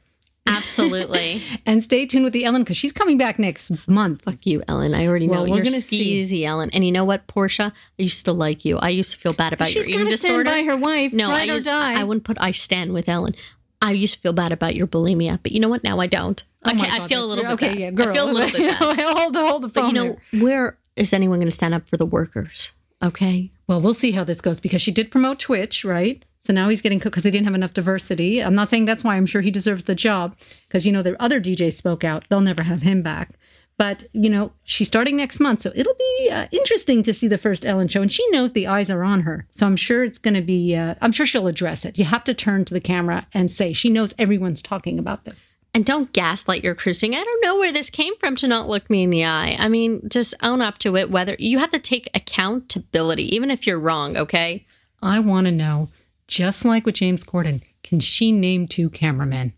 Absolutely. 0.48 1.39
And 1.68 1.84
stay 1.84 2.06
tuned 2.08 2.24
with 2.24 2.34
the 2.34 2.46
Ellen 2.46 2.63
because 2.63 2.78
she's 2.78 2.91
coming 2.91 3.18
back 3.18 3.38
next 3.38 3.88
month. 3.88 4.24
Fuck 4.24 4.46
you, 4.46 4.63
Ellen. 4.68 4.94
I 4.96 5.06
already 5.08 5.28
know 5.28 5.34
Well, 5.34 5.44
we're 5.44 5.56
you're 5.58 5.63
gonna 5.65 5.82
see. 5.82 6.24
skeezy, 6.24 6.46
Ellen. 6.46 6.70
And 6.74 6.84
you 6.84 6.91
know 6.91 7.06
what, 7.06 7.28
Portia? 7.28 7.74
I 8.00 8.02
used 8.02 8.26
to 8.26 8.32
like 8.34 8.65
you. 8.65 8.78
I 8.80 8.89
used 8.89 9.12
to 9.12 9.18
feel 9.18 9.34
bad 9.34 9.54
about 9.54 9.68
She's 9.68 9.88
your 9.88 10.00
eating 10.00 10.12
to 10.12 10.18
stand 10.18 10.46
by 10.46 10.63
her 10.63 10.76
wife. 10.78 11.13
no, 11.13 11.30
I 11.32 11.44
used, 11.44 11.65
die. 11.65 12.00
I 12.00 12.04
wouldn't 12.04 12.24
put 12.24 12.38
I 12.39 12.52
stand 12.52 12.91
with 12.94 13.08
Ellen. 13.08 13.36
I 13.82 13.91
used 13.91 14.15
to 14.15 14.20
feel 14.20 14.34
bad 14.34 14.52
about 14.52 14.76
your 14.76 14.88
bulimia, 14.88 15.39
but 15.44 15.52
you 15.52 15.60
know 15.60 15.70
what? 15.70 15.84
Now 15.84 16.00
I 16.00 16.08
don't. 16.08 16.44
Oh 16.63 16.72
I, 16.72 16.74
my 16.74 16.89
I 16.91 17.08
feel 17.08 17.24
a 17.24 17.28
little 17.28 17.44
bit 17.44 17.54
Okay, 17.54 17.68
bad. 17.70 17.80
yeah, 17.80 17.91
girl. 17.91 18.10
I 18.10 18.13
feel 18.13 18.30
a 18.30 18.32
little 18.32 18.52
bit 18.52 18.80
bad. 18.80 19.00
hold 19.18 19.34
the 19.36 19.46
hold 19.48 19.62
the 19.63 19.70
phone. 19.70 19.84
But 19.84 19.88
you 19.88 19.94
know, 19.94 20.18
there. 20.32 20.44
where 20.44 20.78
is 20.96 21.13
anyone 21.13 21.39
going 21.39 21.50
to 21.50 21.56
stand 21.56 21.74
up 21.76 21.88
for 21.88 21.98
the 21.98 22.06
workers? 22.06 22.74
Okay. 23.03 23.51
Well, 23.67 23.81
we'll 23.81 23.93
see 23.93 24.12
how 24.12 24.23
this 24.23 24.41
goes 24.41 24.60
because 24.60 24.81
she 24.81 24.91
did 24.91 25.12
promote 25.12 25.39
Twitch, 25.39 25.84
right? 25.84 26.23
So 26.39 26.53
now 26.53 26.69
he's 26.69 26.81
getting 26.81 26.99
cooked 26.99 27.13
because 27.13 27.23
they 27.23 27.31
didn't 27.31 27.47
have 27.47 27.55
enough 27.55 27.73
diversity. 27.73 28.41
I'm 28.41 28.53
not 28.53 28.69
saying 28.69 28.86
that's 28.86 29.03
why 29.03 29.15
I'm 29.15 29.25
sure 29.25 29.41
he 29.41 29.49
deserves 29.49 29.86
the 29.86 29.95
job 29.95 30.38
because 30.67 30.86
you 30.86 30.91
know 30.91 31.01
the 31.01 31.21
other 31.21 31.41
DJ 31.41 31.73
spoke 31.73 32.03
out. 32.03 32.29
They'll 32.29 32.41
never 32.41 32.63
have 32.63 32.84
him 32.84 33.01
back. 33.01 33.31
But 33.77 34.05
you 34.13 34.29
know 34.29 34.53
she's 34.63 34.88
starting 34.88 35.17
next 35.17 35.39
month, 35.39 35.62
so 35.62 35.71
it'll 35.75 35.95
be 35.95 36.29
uh, 36.31 36.45
interesting 36.51 37.03
to 37.03 37.13
see 37.13 37.27
the 37.27 37.38
first 37.38 37.65
Ellen 37.65 37.88
show, 37.88 38.01
and 38.01 38.12
she 38.12 38.25
knows 38.29 38.53
the 38.53 38.67
eyes 38.67 38.89
are 38.89 39.03
on 39.03 39.21
her. 39.21 39.47
So 39.51 39.65
I'm 39.65 39.75
sure 39.75 40.03
it's 40.03 40.17
going 40.17 40.36
to 40.36 40.41
be. 40.41 40.75
Uh, 40.75 40.95
I'm 41.01 41.12
sure 41.12 41.25
she'll 41.25 41.47
address 41.47 41.84
it. 41.84 41.97
You 41.97 42.05
have 42.05 42.23
to 42.25 42.34
turn 42.34 42.63
to 42.65 42.73
the 42.73 42.79
camera 42.79 43.27
and 43.34 43.51
say 43.51 43.73
she 43.73 43.89
knows 43.89 44.13
everyone's 44.17 44.62
talking 44.62 44.97
about 44.97 45.25
this. 45.25 45.55
And 45.76 45.86
don't 45.86 46.14
gaslight 46.14 46.64
your 46.64 46.74
cruising. 46.74 47.14
I 47.14 47.22
don't 47.22 47.44
know 47.44 47.58
where 47.58 47.74
this 47.74 47.90
came 47.90 48.16
from 48.16 48.38
to 48.38 48.48
not 48.48 48.70
look 48.70 48.90
me 48.90 49.04
in 49.04 49.10
the 49.10 49.26
eye. 49.26 49.58
I 49.60 49.68
mean, 49.68 50.08
just 50.08 50.34
own 50.42 50.62
up 50.62 50.78
to 50.80 50.96
it. 50.96 51.12
Whether 51.12 51.36
you 51.38 51.60
have 51.60 51.72
to 51.72 51.80
take 51.80 52.10
accountability, 52.16 53.36
even 53.36 53.52
if 53.52 53.68
you're 53.68 53.78
wrong, 53.78 54.16
okay? 54.16 54.66
I 55.02 55.20
want 55.20 55.48
to 55.48 55.52
know, 55.52 55.90
just 56.30 56.64
like 56.64 56.86
with 56.86 56.96
James 56.96 57.26
Corden, 57.26 57.62
can 57.84 58.00
she 58.00 58.32
name 58.32 58.70
two 58.70 58.90
cameramen? 58.90 59.52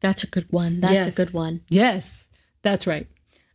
That's 0.00 0.22
a 0.22 0.26
good 0.26 0.46
one. 0.50 0.80
That's 0.80 1.06
a 1.06 1.12
good 1.12 1.32
one. 1.32 1.62
Yes, 1.70 2.28
that's 2.60 2.86
right. 2.86 3.06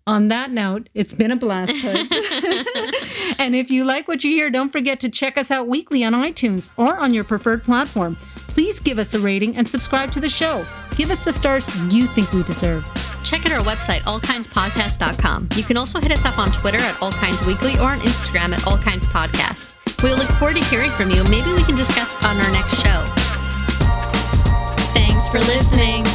On 0.07 0.29
that 0.29 0.49
note, 0.49 0.89
it's 0.95 1.13
been 1.13 1.29
a 1.29 1.35
blast, 1.35 1.75
and 3.39 3.55
if 3.55 3.69
you 3.69 3.85
like 3.85 4.07
what 4.07 4.23
you 4.23 4.31
hear, 4.31 4.49
don't 4.49 4.71
forget 4.71 4.99
to 5.01 5.09
check 5.09 5.37
us 5.37 5.51
out 5.51 5.67
weekly 5.67 6.03
on 6.03 6.13
iTunes 6.13 6.69
or 6.75 6.97
on 6.97 7.13
your 7.13 7.23
preferred 7.23 7.63
platform. 7.63 8.17
Please 8.53 8.79
give 8.79 8.99
us 8.99 9.15
a 9.15 9.19
rating 9.19 9.57
and 9.57 9.67
subscribe 9.67 10.11
to 10.11 10.19
the 10.19 10.29
show. 10.29 10.63
Give 10.95 11.09
us 11.09 11.23
the 11.25 11.33
stars 11.33 11.67
you 11.91 12.05
think 12.05 12.31
we 12.33 12.43
deserve. 12.43 12.85
Check 13.23 13.45
out 13.47 13.51
our 13.51 13.63
website, 13.63 14.01
allkindspodcast.com. 14.01 15.49
You 15.55 15.63
can 15.63 15.75
also 15.75 15.99
hit 15.99 16.11
us 16.11 16.23
up 16.25 16.37
on 16.37 16.51
Twitter 16.51 16.77
at 16.77 17.01
All 17.01 17.11
Kinds 17.11 17.45
Weekly 17.47 17.75
or 17.79 17.89
on 17.91 17.99
Instagram 17.99 18.55
at 18.55 18.65
All 18.67 18.77
Kinds 18.77 19.05
Podcast. 19.07 19.79
We 20.03 20.13
look 20.13 20.27
forward 20.37 20.57
to 20.57 20.63
hearing 20.65 20.91
from 20.91 21.09
you. 21.09 21.23
Maybe 21.23 21.51
we 21.53 21.63
can 21.63 21.75
discuss 21.75 22.13
on 22.23 22.37
our 22.37 22.51
next 22.51 22.75
show. 22.75 23.03
Thanks 24.93 25.27
for 25.29 25.39
listening. 25.39 26.05